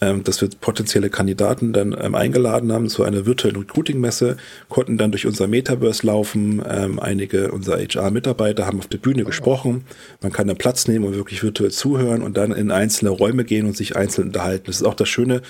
ähm, 0.00 0.22
dass 0.22 0.40
wir 0.40 0.48
potenzielle 0.60 1.10
Kandidaten 1.10 1.72
dann 1.72 1.92
ähm, 2.00 2.14
eingeladen 2.14 2.70
haben 2.70 2.88
zu 2.88 3.02
einer 3.02 3.26
virtuellen 3.26 3.56
Recruiting-Messe, 3.56 4.36
konnten 4.68 4.96
dann 4.96 5.10
durch 5.10 5.26
unser 5.26 5.48
Metaverse 5.48 6.06
laufen. 6.06 6.62
Ähm, 6.64 7.00
einige 7.00 7.50
unserer 7.50 7.78
HR-Mitarbeiter 7.78 8.64
haben 8.64 8.78
auf 8.78 8.86
der 8.86 8.98
Bühne 8.98 9.24
oh. 9.24 9.26
gesprochen. 9.26 9.84
Man 10.20 10.30
kann 10.30 10.46
dann 10.46 10.56
Platz 10.56 10.86
nehmen 10.86 11.04
und 11.04 11.16
wirklich 11.16 11.42
virtuell 11.42 11.72
zuhören 11.72 12.22
und 12.22 12.36
dann 12.36 12.52
in 12.52 12.70
einzelne 12.70 13.10
Räume 13.10 13.42
gehen 13.42 13.66
und 13.66 13.76
sich 13.76 13.96
einzeln 13.96 14.28
unterhalten. 14.28 14.66
Das 14.66 14.76
ist 14.76 14.86
auch 14.86 14.94
das 14.94 15.08
Schöne, 15.08 15.42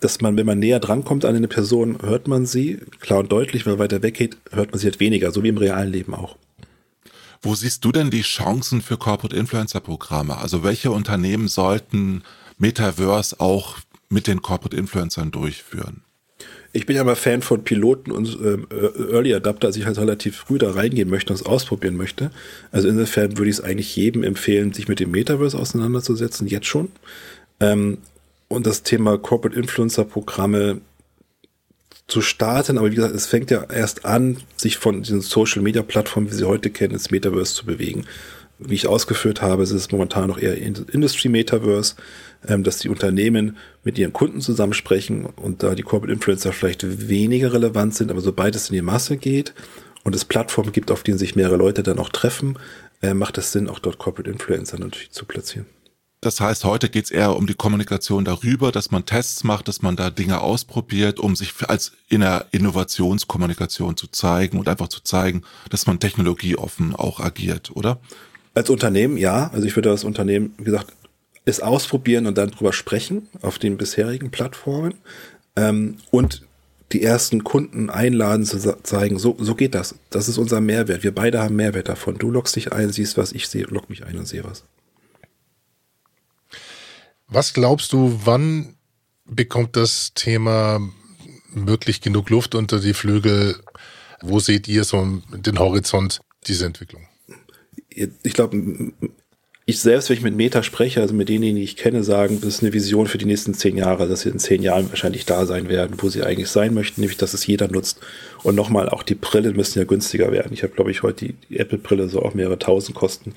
dass 0.00 0.20
man, 0.20 0.36
wenn 0.36 0.46
man 0.46 0.58
näher 0.58 0.80
drankommt 0.80 1.24
an 1.24 1.34
eine 1.34 1.48
Person, 1.48 1.98
hört 2.02 2.28
man 2.28 2.46
sie 2.46 2.78
klar 3.00 3.20
und 3.20 3.32
deutlich, 3.32 3.66
wenn 3.66 3.72
man 3.72 3.80
weiter 3.80 4.02
weggeht, 4.02 4.36
hört 4.52 4.70
man 4.70 4.78
sie 4.78 4.86
halt 4.86 5.00
weniger, 5.00 5.32
so 5.32 5.42
wie 5.42 5.48
im 5.48 5.58
realen 5.58 5.92
Leben 5.92 6.14
auch. 6.14 6.36
Wo 7.42 7.54
siehst 7.54 7.84
du 7.84 7.92
denn 7.92 8.10
die 8.10 8.22
Chancen 8.22 8.80
für 8.80 8.96
Corporate 8.96 9.36
Influencer 9.36 9.80
Programme? 9.80 10.38
Also 10.38 10.64
welche 10.64 10.90
Unternehmen 10.90 11.48
sollten 11.48 12.22
Metaverse 12.58 13.38
auch 13.38 13.78
mit 14.08 14.26
den 14.26 14.42
Corporate 14.42 14.76
Influencern 14.76 15.30
durchführen? 15.30 16.02
Ich 16.72 16.86
bin 16.86 16.96
ja 16.96 17.04
mal 17.04 17.16
Fan 17.16 17.42
von 17.42 17.64
Piloten 17.64 18.10
und 18.12 18.38
äh, 18.40 18.58
Early 19.12 19.34
Adapter, 19.34 19.68
als 19.68 19.76
ich 19.76 19.86
halt 19.86 19.98
relativ 19.98 20.36
früh 20.36 20.58
da 20.58 20.70
reingehen 20.72 21.08
möchte 21.08 21.32
und 21.32 21.40
es 21.40 21.46
ausprobieren 21.46 21.96
möchte. 21.96 22.30
Also 22.70 22.88
insofern 22.88 23.38
würde 23.38 23.50
ich 23.50 23.56
es 23.56 23.64
eigentlich 23.64 23.96
jedem 23.96 24.22
empfehlen, 24.22 24.72
sich 24.72 24.86
mit 24.86 25.00
dem 25.00 25.10
Metaverse 25.10 25.58
auseinanderzusetzen, 25.58 26.46
jetzt 26.46 26.66
schon. 26.66 26.90
Ähm, 27.60 27.98
und 28.48 28.66
das 28.66 28.82
Thema 28.82 29.18
Corporate 29.18 29.58
Influencer 29.58 30.04
Programme 30.04 30.80
zu 32.06 32.22
starten, 32.22 32.78
aber 32.78 32.90
wie 32.90 32.96
gesagt, 32.96 33.14
es 33.14 33.26
fängt 33.26 33.50
ja 33.50 33.64
erst 33.64 34.06
an, 34.06 34.38
sich 34.56 34.78
von 34.78 35.02
diesen 35.02 35.20
Social 35.20 35.62
Media 35.62 35.82
Plattformen, 35.82 36.30
wie 36.30 36.34
sie 36.34 36.46
heute 36.46 36.70
kennen, 36.70 36.94
ins 36.94 37.10
Metaverse 37.10 37.54
zu 37.54 37.66
bewegen. 37.66 38.06
Wie 38.58 38.74
ich 38.74 38.88
ausgeführt 38.88 39.40
habe, 39.40 39.62
ist 39.62 39.70
es 39.70 39.92
momentan 39.92 40.26
noch 40.26 40.38
eher 40.38 40.56
Industry 40.56 41.28
Metaverse, 41.28 41.94
ähm, 42.48 42.64
dass 42.64 42.78
die 42.78 42.88
Unternehmen 42.88 43.56
mit 43.84 43.98
ihren 43.98 44.12
Kunden 44.12 44.40
zusammensprechen 44.40 45.26
und 45.26 45.62
da 45.62 45.74
die 45.74 45.82
Corporate 45.82 46.12
Influencer 46.12 46.52
vielleicht 46.52 47.08
weniger 47.08 47.52
relevant 47.52 47.94
sind, 47.94 48.10
aber 48.10 48.22
sobald 48.22 48.56
es 48.56 48.70
in 48.70 48.74
die 48.74 48.82
Masse 48.82 49.16
geht 49.18 49.54
und 50.02 50.16
es 50.16 50.24
Plattformen 50.24 50.72
gibt, 50.72 50.90
auf 50.90 51.02
denen 51.02 51.18
sich 51.18 51.36
mehrere 51.36 51.56
Leute 51.56 51.82
dann 51.82 51.98
auch 51.98 52.08
treffen, 52.08 52.58
äh, 53.02 53.14
macht 53.14 53.38
es 53.38 53.52
Sinn, 53.52 53.68
auch 53.68 53.78
dort 53.78 53.98
Corporate 53.98 54.30
Influencer 54.30 54.78
natürlich 54.78 55.12
zu 55.12 55.24
platzieren. 55.24 55.66
Das 56.20 56.40
heißt, 56.40 56.64
heute 56.64 56.88
geht 56.88 57.04
es 57.04 57.10
eher 57.12 57.36
um 57.36 57.46
die 57.46 57.54
Kommunikation 57.54 58.24
darüber, 58.24 58.72
dass 58.72 58.90
man 58.90 59.06
Tests 59.06 59.44
macht, 59.44 59.68
dass 59.68 59.82
man 59.82 59.94
da 59.94 60.10
Dinge 60.10 60.40
ausprobiert, 60.40 61.20
um 61.20 61.36
sich 61.36 61.52
als 61.68 61.92
in 62.08 62.22
der 62.22 62.46
Innovationskommunikation 62.50 63.96
zu 63.96 64.08
zeigen 64.08 64.58
und 64.58 64.68
einfach 64.68 64.88
zu 64.88 65.00
zeigen, 65.00 65.42
dass 65.70 65.86
man 65.86 66.00
technologieoffen 66.00 66.96
auch 66.96 67.20
agiert, 67.20 67.70
oder? 67.76 68.00
Als 68.54 68.68
Unternehmen, 68.68 69.16
ja. 69.16 69.48
Also 69.52 69.66
ich 69.66 69.76
würde 69.76 69.90
das 69.90 70.02
Unternehmen, 70.02 70.54
wie 70.58 70.64
gesagt, 70.64 70.92
es 71.44 71.60
ausprobieren 71.60 72.26
und 72.26 72.36
dann 72.36 72.50
drüber 72.50 72.72
sprechen 72.72 73.28
auf 73.40 73.60
den 73.60 73.76
bisherigen 73.76 74.32
Plattformen 74.32 74.94
ähm, 75.54 75.98
und 76.10 76.42
die 76.92 77.02
ersten 77.02 77.44
Kunden 77.44 77.90
einladen 77.90 78.44
zu 78.44 78.82
zeigen, 78.82 79.18
so, 79.18 79.36
so 79.38 79.54
geht 79.54 79.74
das. 79.74 79.94
Das 80.10 80.28
ist 80.28 80.38
unser 80.38 80.60
Mehrwert. 80.60 81.04
Wir 81.04 81.14
beide 81.14 81.40
haben 81.40 81.54
Mehrwert 81.54 81.88
davon. 81.88 82.18
Du 82.18 82.30
loggst 82.30 82.56
dich 82.56 82.72
ein, 82.72 82.90
siehst 82.90 83.16
was, 83.16 83.32
ich 83.32 83.46
sehe, 83.46 83.64
log 83.64 83.88
mich 83.88 84.04
ein 84.04 84.18
und 84.18 84.26
sehe 84.26 84.42
was. 84.42 84.64
Was 87.28 87.52
glaubst 87.52 87.92
du, 87.92 88.20
wann 88.24 88.76
bekommt 89.26 89.76
das 89.76 90.12
Thema 90.14 90.80
wirklich 91.52 92.00
genug 92.00 92.30
Luft 92.30 92.54
unter 92.54 92.80
die 92.80 92.94
Flügel? 92.94 93.56
Wo 94.22 94.40
seht 94.40 94.66
ihr 94.66 94.84
so 94.84 95.20
den 95.32 95.58
Horizont 95.58 96.20
dieser 96.46 96.66
Entwicklung? 96.66 97.02
Ich 97.90 98.32
glaube, 98.32 98.92
ich 99.66 99.80
selbst, 99.80 100.08
wenn 100.08 100.16
ich 100.16 100.22
mit 100.22 100.34
Meta 100.34 100.62
spreche, 100.62 101.02
also 101.02 101.12
mit 101.12 101.28
denen, 101.28 101.54
die 101.54 101.62
ich 101.62 101.76
kenne, 101.76 102.02
sagen, 102.02 102.40
das 102.40 102.54
ist 102.54 102.62
eine 102.62 102.72
Vision 102.72 103.06
für 103.06 103.18
die 103.18 103.26
nächsten 103.26 103.52
zehn 103.52 103.76
Jahre, 103.76 104.08
dass 104.08 104.22
sie 104.22 104.30
in 104.30 104.38
zehn 104.38 104.62
Jahren 104.62 104.88
wahrscheinlich 104.88 105.26
da 105.26 105.44
sein 105.44 105.68
werden, 105.68 105.98
wo 106.00 106.08
sie 106.08 106.22
eigentlich 106.22 106.48
sein 106.48 106.72
möchten, 106.72 107.02
nämlich 107.02 107.18
dass 107.18 107.34
es 107.34 107.46
jeder 107.46 107.68
nutzt. 107.68 108.00
Und 108.42 108.54
nochmal, 108.54 108.88
auch 108.88 109.02
die 109.02 109.14
Brillen 109.14 109.54
müssen 109.54 109.78
ja 109.78 109.84
günstiger 109.84 110.32
werden. 110.32 110.54
Ich 110.54 110.62
habe, 110.62 110.72
glaube 110.72 110.90
ich, 110.90 111.02
heute 111.02 111.34
die, 111.50 111.58
Apple-Brille 111.58 112.08
so 112.08 112.22
auch 112.22 112.32
mehrere 112.32 112.58
tausend 112.58 112.96
kosten. 112.96 113.34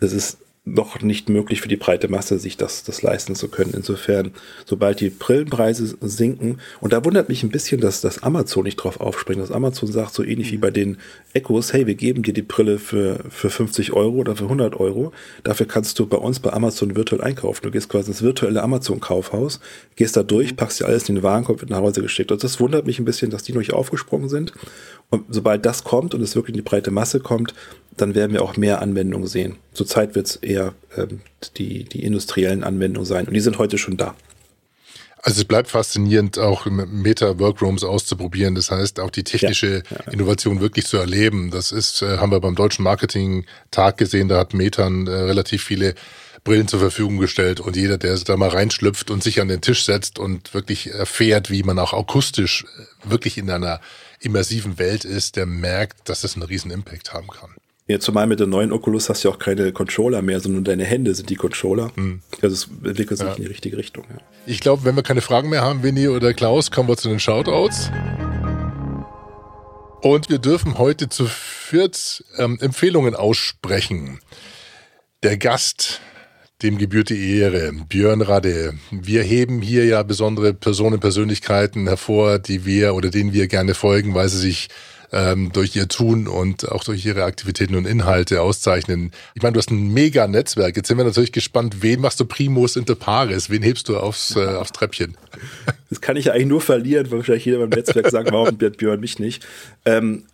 Das 0.00 0.12
ist 0.12 0.36
noch 0.74 1.00
nicht 1.00 1.28
möglich 1.28 1.60
für 1.60 1.68
die 1.68 1.76
breite 1.76 2.08
Masse, 2.08 2.38
sich 2.38 2.56
das, 2.56 2.84
das 2.84 3.02
leisten 3.02 3.34
zu 3.34 3.48
können. 3.48 3.72
Insofern, 3.74 4.32
sobald 4.64 5.00
die 5.00 5.10
Brillenpreise 5.10 5.96
sinken, 6.00 6.58
und 6.80 6.92
da 6.92 7.04
wundert 7.04 7.28
mich 7.28 7.42
ein 7.42 7.50
bisschen, 7.50 7.80
dass 7.80 8.00
das 8.00 8.22
Amazon 8.22 8.64
nicht 8.64 8.76
drauf 8.76 9.00
aufspringt, 9.00 9.40
dass 9.40 9.50
Amazon 9.50 9.90
sagt, 9.90 10.14
so 10.14 10.22
ähnlich 10.22 10.52
wie 10.52 10.58
bei 10.58 10.70
den 10.70 10.98
Echos, 11.32 11.72
hey, 11.72 11.86
wir 11.86 11.94
geben 11.94 12.22
dir 12.22 12.34
die 12.34 12.42
Brille 12.42 12.78
für, 12.78 13.24
für 13.28 13.50
50 13.50 13.92
Euro 13.92 14.16
oder 14.16 14.36
für 14.36 14.44
100 14.44 14.78
Euro, 14.78 15.12
dafür 15.42 15.66
kannst 15.66 15.98
du 15.98 16.06
bei 16.06 16.16
uns 16.16 16.40
bei 16.40 16.52
Amazon 16.52 16.96
virtuell 16.96 17.22
einkaufen. 17.22 17.62
Du 17.62 17.70
gehst 17.70 17.88
quasi 17.88 18.10
ins 18.10 18.22
virtuelle 18.22 18.62
Amazon-Kaufhaus, 18.62 19.60
gehst 19.96 20.16
da 20.16 20.22
durch, 20.22 20.56
packst 20.56 20.80
dir 20.80 20.86
alles 20.86 21.08
in 21.08 21.16
den 21.16 21.24
Warenkorb, 21.24 21.60
wird 21.60 21.70
nach 21.70 21.78
Hause 21.78 22.02
geschickt. 22.02 22.32
Und 22.32 22.42
das 22.42 22.60
wundert 22.60 22.86
mich 22.86 22.98
ein 22.98 23.04
bisschen, 23.04 23.30
dass 23.30 23.42
die 23.42 23.52
noch 23.52 23.60
nicht 23.60 23.72
aufgesprungen 23.72 24.28
sind. 24.28 24.52
Und 25.10 25.24
sobald 25.28 25.66
das 25.66 25.84
kommt 25.84 26.14
und 26.14 26.22
es 26.22 26.36
wirklich 26.36 26.54
in 26.54 26.62
die 26.62 26.68
breite 26.68 26.90
Masse 26.90 27.20
kommt, 27.20 27.54
dann 27.96 28.14
werden 28.14 28.32
wir 28.32 28.42
auch 28.42 28.56
mehr 28.56 28.80
Anwendungen 28.80 29.26
sehen. 29.26 29.56
Zurzeit 29.72 30.14
wird 30.14 30.26
es 30.26 30.36
eher 30.36 30.74
ähm, 30.96 31.20
die, 31.56 31.84
die 31.84 32.04
industriellen 32.04 32.64
Anwendungen 32.64 33.06
sein. 33.06 33.26
Und 33.26 33.34
die 33.34 33.40
sind 33.40 33.58
heute 33.58 33.78
schon 33.78 33.96
da. 33.96 34.14
Also 35.22 35.42
es 35.42 35.44
bleibt 35.44 35.68
faszinierend, 35.68 36.38
auch 36.38 36.64
Meta-Workrooms 36.66 37.84
auszuprobieren. 37.84 38.54
Das 38.54 38.70
heißt, 38.70 39.00
auch 39.00 39.10
die 39.10 39.24
technische 39.24 39.82
ja, 39.90 39.96
ja. 40.06 40.12
Innovation 40.12 40.60
wirklich 40.60 40.86
zu 40.86 40.96
erleben. 40.96 41.50
Das 41.50 41.72
ist, 41.72 42.00
äh, 42.00 42.16
haben 42.18 42.32
wir 42.32 42.40
beim 42.40 42.54
Deutschen 42.54 42.84
Marketing-Tag 42.84 43.98
gesehen. 43.98 44.28
Da 44.28 44.38
hat 44.38 44.54
Meta 44.54 44.88
äh, 44.88 45.10
relativ 45.10 45.62
viele 45.62 45.94
Brillen 46.42 46.68
zur 46.68 46.80
Verfügung 46.80 47.18
gestellt 47.18 47.60
und 47.60 47.76
jeder, 47.76 47.98
der 47.98 48.16
da 48.16 48.36
mal 48.38 48.48
reinschlüpft 48.48 49.10
und 49.10 49.22
sich 49.22 49.42
an 49.42 49.48
den 49.48 49.60
Tisch 49.60 49.84
setzt 49.84 50.18
und 50.18 50.54
wirklich 50.54 50.90
erfährt, 50.90 51.50
wie 51.50 51.62
man 51.62 51.78
auch 51.78 51.92
akustisch 51.92 52.64
äh, 52.64 53.10
wirklich 53.10 53.36
in 53.36 53.50
einer 53.50 53.80
immersiven 54.20 54.78
Welt 54.78 55.04
ist, 55.04 55.36
der 55.36 55.44
merkt, 55.44 56.08
dass 56.08 56.22
das 56.22 56.34
einen 56.34 56.44
riesen 56.44 56.70
Impact 56.70 57.12
haben 57.12 57.28
kann. 57.28 57.50
Ja, 57.90 57.98
zumal 57.98 58.28
mit 58.28 58.38
der 58.38 58.46
neuen 58.46 58.70
Oculus 58.70 59.08
hast 59.08 59.24
du 59.24 59.28
ja 59.28 59.34
auch 59.34 59.40
keine 59.40 59.72
Controller 59.72 60.22
mehr, 60.22 60.38
sondern 60.38 60.62
deine 60.62 60.84
Hände 60.84 61.12
sind 61.12 61.28
die 61.28 61.34
Controller. 61.34 61.90
Hm. 61.96 62.20
Also 62.40 62.54
es 62.54 62.86
entwickelt 62.86 63.18
sich 63.18 63.26
ja. 63.26 63.34
in 63.34 63.42
die 63.42 63.48
richtige 63.48 63.76
Richtung. 63.76 64.04
Ja. 64.08 64.18
Ich 64.46 64.60
glaube, 64.60 64.84
wenn 64.84 64.94
wir 64.94 65.02
keine 65.02 65.22
Fragen 65.22 65.48
mehr 65.48 65.62
haben, 65.62 65.82
Winnie 65.82 66.06
oder 66.06 66.32
Klaus, 66.32 66.70
kommen 66.70 66.88
wir 66.88 66.96
zu 66.96 67.08
den 67.08 67.18
Shoutouts. 67.18 67.90
Und 70.02 70.30
wir 70.30 70.38
dürfen 70.38 70.78
heute 70.78 71.08
zu 71.08 71.26
viert 71.26 72.24
ähm, 72.38 72.58
Empfehlungen 72.60 73.16
aussprechen. 73.16 74.20
Der 75.24 75.36
Gast, 75.36 76.00
dem 76.62 76.78
gebührt 76.78 77.08
die 77.08 77.38
Ehre, 77.38 77.72
Björn 77.88 78.22
Rade. 78.22 78.74
Wir 78.92 79.24
heben 79.24 79.62
hier 79.62 79.84
ja 79.84 80.04
besondere 80.04 80.54
Personen, 80.54 81.00
Persönlichkeiten 81.00 81.88
hervor, 81.88 82.38
die 82.38 82.64
wir 82.64 82.94
oder 82.94 83.10
denen 83.10 83.32
wir 83.32 83.48
gerne 83.48 83.74
folgen, 83.74 84.14
weil 84.14 84.28
sie 84.28 84.38
sich 84.38 84.68
ähm, 85.12 85.50
durch 85.52 85.74
ihr 85.76 85.88
Tun 85.88 86.28
und 86.28 86.68
auch 86.68 86.84
durch 86.84 87.04
ihre 87.04 87.24
Aktivitäten 87.24 87.74
und 87.74 87.86
Inhalte 87.86 88.42
auszeichnen. 88.42 89.12
Ich 89.34 89.42
meine, 89.42 89.54
du 89.54 89.58
hast 89.58 89.70
ein 89.70 89.92
mega 89.92 90.26
Netzwerk. 90.26 90.76
Jetzt 90.76 90.88
sind 90.88 90.98
wir 90.98 91.04
natürlich 91.04 91.32
gespannt, 91.32 91.82
wen 91.82 92.00
machst 92.00 92.20
du 92.20 92.24
Primus 92.24 92.76
inter 92.76 92.94
pares? 92.94 93.50
Wen 93.50 93.62
hebst 93.62 93.88
du 93.88 93.96
aufs, 93.96 94.36
äh, 94.36 94.46
aufs 94.56 94.72
Treppchen? 94.72 95.16
Das 95.88 96.00
kann 96.00 96.16
ich 96.16 96.26
ja 96.26 96.32
eigentlich 96.32 96.46
nur 96.46 96.60
verlieren, 96.60 97.10
weil 97.10 97.18
wahrscheinlich 97.18 97.44
jeder 97.44 97.58
beim 97.58 97.70
Netzwerk 97.70 98.10
sagt, 98.10 98.32
warum 98.32 98.56
Björn 98.76 99.00
mich 99.00 99.18
nicht? 99.18 99.46
Ähm, 99.84 100.24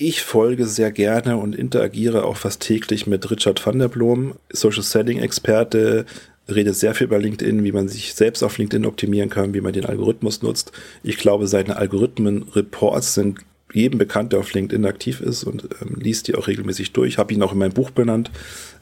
ich 0.00 0.22
folge 0.22 0.66
sehr 0.66 0.92
gerne 0.92 1.38
und 1.38 1.56
interagiere 1.56 2.24
auch 2.24 2.36
fast 2.36 2.60
täglich 2.60 3.08
mit 3.08 3.28
Richard 3.30 3.64
van 3.64 3.80
der 3.80 3.88
Blom, 3.88 4.34
Social 4.50 4.84
Selling 4.84 5.18
Experte, 5.18 6.06
redet 6.48 6.76
sehr 6.76 6.94
viel 6.94 7.08
über 7.08 7.18
LinkedIn, 7.18 7.64
wie 7.64 7.72
man 7.72 7.88
sich 7.88 8.14
selbst 8.14 8.42
auf 8.42 8.58
LinkedIn 8.58 8.86
optimieren 8.86 9.28
kann, 9.28 9.54
wie 9.54 9.60
man 9.60 9.72
den 9.72 9.84
Algorithmus 9.84 10.40
nutzt. 10.40 10.72
Ich 11.02 11.18
glaube, 11.18 11.48
seine 11.48 11.76
Algorithmen-Reports 11.76 13.14
sind 13.14 13.40
jedem 13.72 13.98
bekannt, 13.98 14.32
der 14.32 14.40
auf 14.40 14.52
LinkedIn 14.52 14.86
aktiv 14.86 15.20
ist 15.20 15.44
und 15.44 15.68
ähm, 15.82 15.96
liest 16.00 16.28
die 16.28 16.34
auch 16.34 16.46
regelmäßig 16.46 16.92
durch. 16.92 17.18
Habe 17.18 17.34
ihn 17.34 17.42
auch 17.42 17.52
in 17.52 17.58
meinem 17.58 17.72
Buch 17.72 17.90
benannt. 17.90 18.30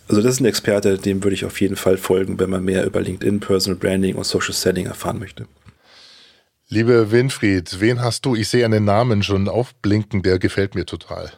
Also 0.08 0.22
das 0.22 0.34
ist 0.34 0.40
ein 0.40 0.46
Experte, 0.46 0.98
dem 0.98 1.24
würde 1.24 1.34
ich 1.34 1.44
auf 1.44 1.60
jeden 1.60 1.76
Fall 1.76 1.96
folgen, 1.96 2.38
wenn 2.38 2.50
man 2.50 2.64
mehr 2.64 2.86
über 2.86 3.00
LinkedIn, 3.00 3.40
Personal 3.40 3.78
Branding 3.78 4.14
und 4.14 4.24
Social 4.24 4.52
Selling 4.52 4.86
erfahren 4.86 5.18
möchte. 5.18 5.46
Liebe 6.68 7.10
Winfried, 7.10 7.80
wen 7.80 8.00
hast 8.00 8.26
du? 8.26 8.34
Ich 8.34 8.48
sehe 8.48 8.64
einen 8.64 8.84
Namen 8.84 9.22
schon 9.22 9.48
aufblinken, 9.48 10.22
der 10.22 10.38
gefällt 10.38 10.74
mir 10.74 10.84
total. 10.84 11.32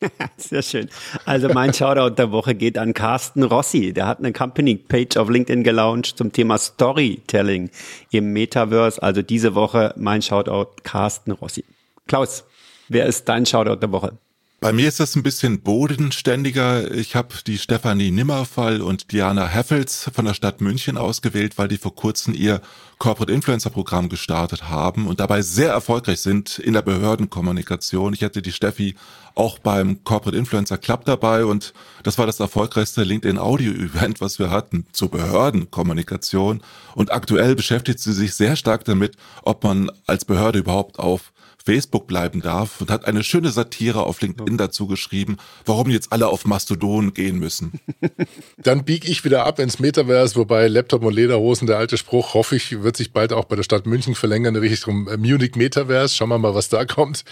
Sehr 0.36 0.62
schön. 0.62 0.88
Also 1.24 1.48
mein 1.48 1.72
Shoutout 1.72 2.16
der 2.16 2.32
Woche 2.32 2.54
geht 2.54 2.78
an 2.78 2.94
Carsten 2.94 3.42
Rossi. 3.42 3.92
Der 3.92 4.06
hat 4.06 4.18
eine 4.18 4.32
Company-Page 4.32 5.16
auf 5.16 5.28
LinkedIn 5.28 5.64
gelauncht 5.64 6.18
zum 6.18 6.32
Thema 6.32 6.58
Storytelling 6.58 7.70
im 8.10 8.32
Metaverse. 8.32 9.02
Also 9.02 9.22
diese 9.22 9.54
Woche 9.54 9.94
mein 9.96 10.22
Shoutout 10.22 10.82
Carsten 10.82 11.32
Rossi. 11.32 11.64
Klaus. 12.06 12.44
Wer 12.88 13.06
ist 13.06 13.28
dein 13.28 13.46
Shoutout 13.46 13.80
der 13.80 13.92
Woche? 13.92 14.18
Bei 14.64 14.72
mir 14.72 14.88
ist 14.88 14.98
das 14.98 15.14
ein 15.14 15.22
bisschen 15.22 15.60
bodenständiger. 15.60 16.90
Ich 16.90 17.14
habe 17.14 17.34
die 17.46 17.58
Stefanie 17.58 18.10
Nimmerfall 18.10 18.80
und 18.80 19.12
Diana 19.12 19.46
Heffels 19.46 20.10
von 20.14 20.24
der 20.24 20.32
Stadt 20.32 20.62
München 20.62 20.96
ausgewählt, 20.96 21.58
weil 21.58 21.68
die 21.68 21.76
vor 21.76 21.94
kurzem 21.94 22.32
ihr 22.32 22.62
Corporate 22.98 23.30
Influencer 23.30 23.68
Programm 23.68 24.08
gestartet 24.08 24.70
haben 24.70 25.06
und 25.06 25.20
dabei 25.20 25.42
sehr 25.42 25.70
erfolgreich 25.70 26.20
sind 26.20 26.58
in 26.58 26.72
der 26.72 26.80
Behördenkommunikation. 26.80 28.14
Ich 28.14 28.24
hatte 28.24 28.40
die 28.40 28.52
Steffi 28.52 28.94
auch 29.34 29.58
beim 29.58 30.02
Corporate 30.02 30.38
Influencer 30.38 30.78
Club 30.78 31.04
dabei 31.04 31.44
und 31.44 31.74
das 32.02 32.16
war 32.16 32.24
das 32.24 32.40
erfolgreichste 32.40 33.02
LinkedIn 33.02 33.36
Audio 33.36 33.70
Event, 33.70 34.22
was 34.22 34.38
wir 34.38 34.50
hatten 34.50 34.86
zur 34.92 35.10
Behördenkommunikation. 35.10 36.62
Und 36.94 37.12
aktuell 37.12 37.54
beschäftigt 37.54 37.98
sie 37.98 38.14
sich 38.14 38.34
sehr 38.34 38.56
stark 38.56 38.86
damit, 38.86 39.16
ob 39.42 39.62
man 39.62 39.90
als 40.06 40.24
Behörde 40.24 40.60
überhaupt 40.60 40.98
auf 40.98 41.34
Facebook 41.64 42.06
bleiben 42.06 42.42
darf 42.42 42.80
und 42.80 42.90
hat 42.90 43.06
eine 43.06 43.24
schöne 43.24 43.50
Satire 43.50 44.02
auf 44.02 44.20
LinkedIn 44.20 44.58
dazu 44.58 44.86
geschrieben, 44.86 45.38
warum 45.64 45.88
jetzt 45.88 46.12
alle 46.12 46.28
auf 46.28 46.44
Mastodon 46.44 47.14
gehen 47.14 47.38
müssen. 47.38 47.80
Dann 48.58 48.84
biege 48.84 49.08
ich 49.08 49.24
wieder 49.24 49.46
ab 49.46 49.58
ins 49.58 49.78
Metaverse, 49.78 50.36
wobei 50.36 50.68
Laptop 50.68 51.04
und 51.04 51.14
Lederhosen, 51.14 51.66
der 51.66 51.78
alte 51.78 51.96
Spruch, 51.96 52.34
hoffe 52.34 52.56
ich, 52.56 52.82
wird 52.82 52.96
sich 52.96 53.12
bald 53.12 53.32
auch 53.32 53.46
bei 53.46 53.56
der 53.56 53.62
Stadt 53.62 53.86
München 53.86 54.14
verlängern 54.14 54.54
in 54.54 54.60
Richtung 54.60 55.04
Munich 55.18 55.56
Metaverse. 55.56 56.14
Schauen 56.14 56.28
wir 56.28 56.38
mal, 56.38 56.54
was 56.54 56.68
da 56.68 56.84
kommt. 56.84 57.24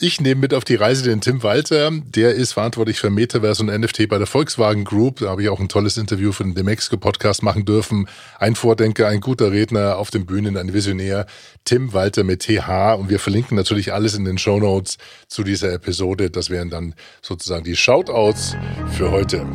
Ich 0.00 0.20
nehme 0.20 0.42
mit 0.42 0.54
auf 0.54 0.64
die 0.64 0.74
Reise 0.74 1.04
den 1.04 1.20
Tim 1.20 1.42
Walter. 1.42 1.90
Der 1.90 2.34
ist 2.34 2.52
verantwortlich 2.52 3.00
für 3.00 3.10
Metaverse 3.10 3.62
und 3.62 3.68
NFT 3.68 4.08
bei 4.08 4.18
der 4.18 4.26
Volkswagen 4.26 4.84
Group. 4.84 5.20
Da 5.20 5.30
habe 5.30 5.42
ich 5.42 5.48
auch 5.48 5.60
ein 5.60 5.68
tolles 5.68 5.96
Interview 5.96 6.32
für 6.32 6.44
den 6.44 6.54
Demexco 6.54 6.98
Podcast 6.98 7.42
machen 7.42 7.64
dürfen. 7.64 8.06
Ein 8.38 8.54
Vordenker, 8.54 9.08
ein 9.08 9.20
guter 9.20 9.50
Redner 9.50 9.96
auf 9.96 10.10
den 10.10 10.26
Bühnen, 10.26 10.56
ein 10.56 10.74
Visionär. 10.74 11.26
Tim 11.64 11.92
Walter 11.92 12.22
mit 12.22 12.42
TH. 12.42 12.94
Und 12.98 13.08
wir 13.10 13.18
verlinken 13.18 13.56
natürlich 13.56 13.77
alles 13.92 14.14
in 14.14 14.24
den 14.24 14.38
Show 14.38 14.58
Notes 14.58 14.98
zu 15.28 15.44
dieser 15.44 15.72
Episode. 15.72 16.30
Das 16.30 16.50
wären 16.50 16.70
dann 16.70 16.94
sozusagen 17.22 17.64
die 17.64 17.76
Shoutouts 17.76 18.56
für 18.90 19.10
heute. 19.10 19.46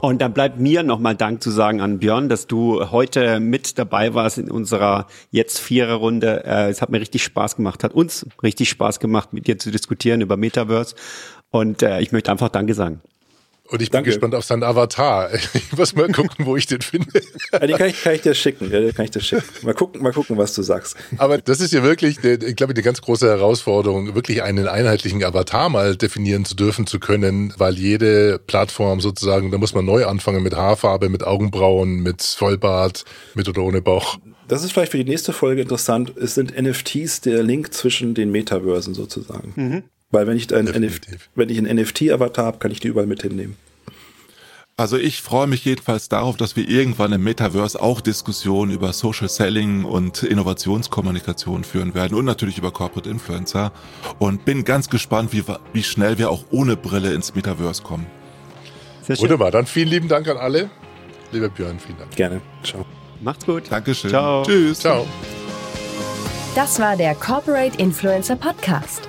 Und 0.00 0.20
dann 0.20 0.34
bleibt 0.34 0.60
mir 0.60 0.82
nochmal 0.82 1.16
Dank 1.16 1.42
zu 1.42 1.50
sagen 1.50 1.80
an 1.80 1.98
Björn, 1.98 2.28
dass 2.28 2.46
du 2.46 2.90
heute 2.90 3.40
mit 3.40 3.78
dabei 3.78 4.14
warst 4.14 4.38
in 4.38 4.50
unserer 4.50 5.06
jetzt 5.30 5.58
Viererrunde. 5.58 6.44
Äh, 6.44 6.68
es 6.68 6.82
hat 6.82 6.90
mir 6.90 7.00
richtig 7.00 7.24
Spaß 7.24 7.56
gemacht, 7.56 7.82
hat 7.82 7.94
uns 7.94 8.26
richtig 8.42 8.68
Spaß 8.68 9.00
gemacht, 9.00 9.32
mit 9.32 9.46
dir 9.46 9.58
zu 9.58 9.70
diskutieren 9.70 10.20
über 10.20 10.36
Metaverse. 10.36 10.94
Und 11.50 11.82
äh, 11.82 12.00
ich 12.00 12.12
möchte 12.12 12.30
einfach 12.30 12.50
Danke 12.50 12.74
sagen. 12.74 13.00
Und 13.68 13.82
ich 13.82 13.90
bin 13.90 13.98
Danke. 13.98 14.10
gespannt 14.10 14.34
auf 14.34 14.44
seinen 14.44 14.62
Avatar. 14.62 15.30
Ich 15.54 15.76
muss 15.76 15.94
mal 15.94 16.10
gucken, 16.10 16.46
wo 16.46 16.56
ich 16.56 16.66
den 16.66 16.80
finde. 16.80 17.20
Ja, 17.52 17.58
den 17.58 17.76
kann 17.76 17.88
ich, 17.88 18.02
kann 18.02 18.14
ich 18.14 18.22
dir 18.22 18.34
schicken. 18.34 18.70
Ja, 18.70 18.80
den 18.80 18.94
kann 18.94 19.04
ich 19.04 19.10
dir 19.10 19.20
schicken. 19.20 19.44
Mal 19.62 19.74
gucken, 19.74 20.02
mal 20.02 20.12
gucken, 20.12 20.36
was 20.36 20.54
du 20.54 20.62
sagst. 20.62 20.96
Aber 21.18 21.38
das 21.38 21.60
ist 21.60 21.72
ja 21.72 21.82
wirklich, 21.82 22.22
ich 22.22 22.56
glaube, 22.56 22.74
die 22.74 22.82
ganz 22.82 23.00
große 23.00 23.26
Herausforderung, 23.26 24.14
wirklich 24.14 24.42
einen 24.42 24.68
einheitlichen 24.68 25.22
Avatar 25.24 25.68
mal 25.68 25.96
definieren 25.96 26.44
zu 26.44 26.54
dürfen 26.54 26.86
zu 26.86 27.00
können, 27.00 27.52
weil 27.58 27.74
jede 27.74 28.38
Plattform 28.38 29.00
sozusagen, 29.00 29.50
da 29.50 29.58
muss 29.58 29.74
man 29.74 29.84
neu 29.84 30.06
anfangen 30.06 30.42
mit 30.42 30.54
Haarfarbe, 30.54 31.08
mit 31.08 31.24
Augenbrauen, 31.24 32.02
mit 32.02 32.22
Vollbart, 32.22 33.04
mit 33.34 33.48
oder 33.48 33.62
ohne 33.62 33.82
Bauch. 33.82 34.18
Das 34.48 34.62
ist 34.62 34.72
vielleicht 34.72 34.92
für 34.92 34.98
die 34.98 35.10
nächste 35.10 35.32
Folge 35.32 35.62
interessant. 35.62 36.12
Es 36.16 36.34
sind 36.34 36.56
NFTs 36.60 37.20
der 37.22 37.42
Link 37.42 37.72
zwischen 37.72 38.14
den 38.14 38.30
Metaversen 38.30 38.94
sozusagen. 38.94 39.52
Mhm. 39.56 39.82
Weil 40.10 40.26
wenn 40.26 40.36
ich 40.36 40.54
ein, 40.54 40.66
NF 40.66 41.00
wenn 41.34 41.48
ich 41.48 41.58
einen 41.58 41.76
NFT-Avatar 41.76 42.46
habe, 42.46 42.58
kann 42.58 42.70
ich 42.70 42.80
die 42.80 42.88
überall 42.88 43.06
mit 43.06 43.22
hinnehmen. 43.22 43.56
Also 44.78 44.98
ich 44.98 45.22
freue 45.22 45.46
mich 45.46 45.64
jedenfalls 45.64 46.10
darauf, 46.10 46.36
dass 46.36 46.54
wir 46.54 46.68
irgendwann 46.68 47.10
im 47.10 47.24
Metaverse 47.24 47.80
auch 47.80 48.02
Diskussionen 48.02 48.70
über 48.70 48.92
Social 48.92 49.30
Selling 49.30 49.84
und 49.84 50.22
Innovationskommunikation 50.22 51.64
führen 51.64 51.94
werden 51.94 52.16
und 52.16 52.26
natürlich 52.26 52.58
über 52.58 52.70
Corporate 52.70 53.08
Influencer 53.08 53.72
und 54.18 54.44
bin 54.44 54.64
ganz 54.64 54.90
gespannt, 54.90 55.32
wie, 55.32 55.42
wie 55.72 55.82
schnell 55.82 56.18
wir 56.18 56.30
auch 56.30 56.44
ohne 56.50 56.76
Brille 56.76 57.14
ins 57.14 57.34
Metaverse 57.34 57.82
kommen. 57.82 58.06
Sehr 59.00 59.16
schön. 59.16 59.22
Wunderbar, 59.22 59.50
dann 59.50 59.64
vielen 59.64 59.88
lieben 59.88 60.08
Dank 60.08 60.28
an 60.28 60.36
alle. 60.36 60.68
Lieber 61.32 61.48
Björn, 61.48 61.80
vielen 61.80 61.98
Dank. 61.98 62.14
Gerne. 62.14 62.42
Ciao. 62.62 62.84
Macht's 63.22 63.46
gut. 63.46 63.62
Dankeschön. 63.70 64.10
Ciao. 64.10 64.42
Tschüss. 64.42 64.80
Ciao. 64.80 65.06
Das 66.54 66.78
war 66.78 66.98
der 66.98 67.14
Corporate 67.14 67.78
Influencer 67.78 68.36
Podcast 68.36 69.08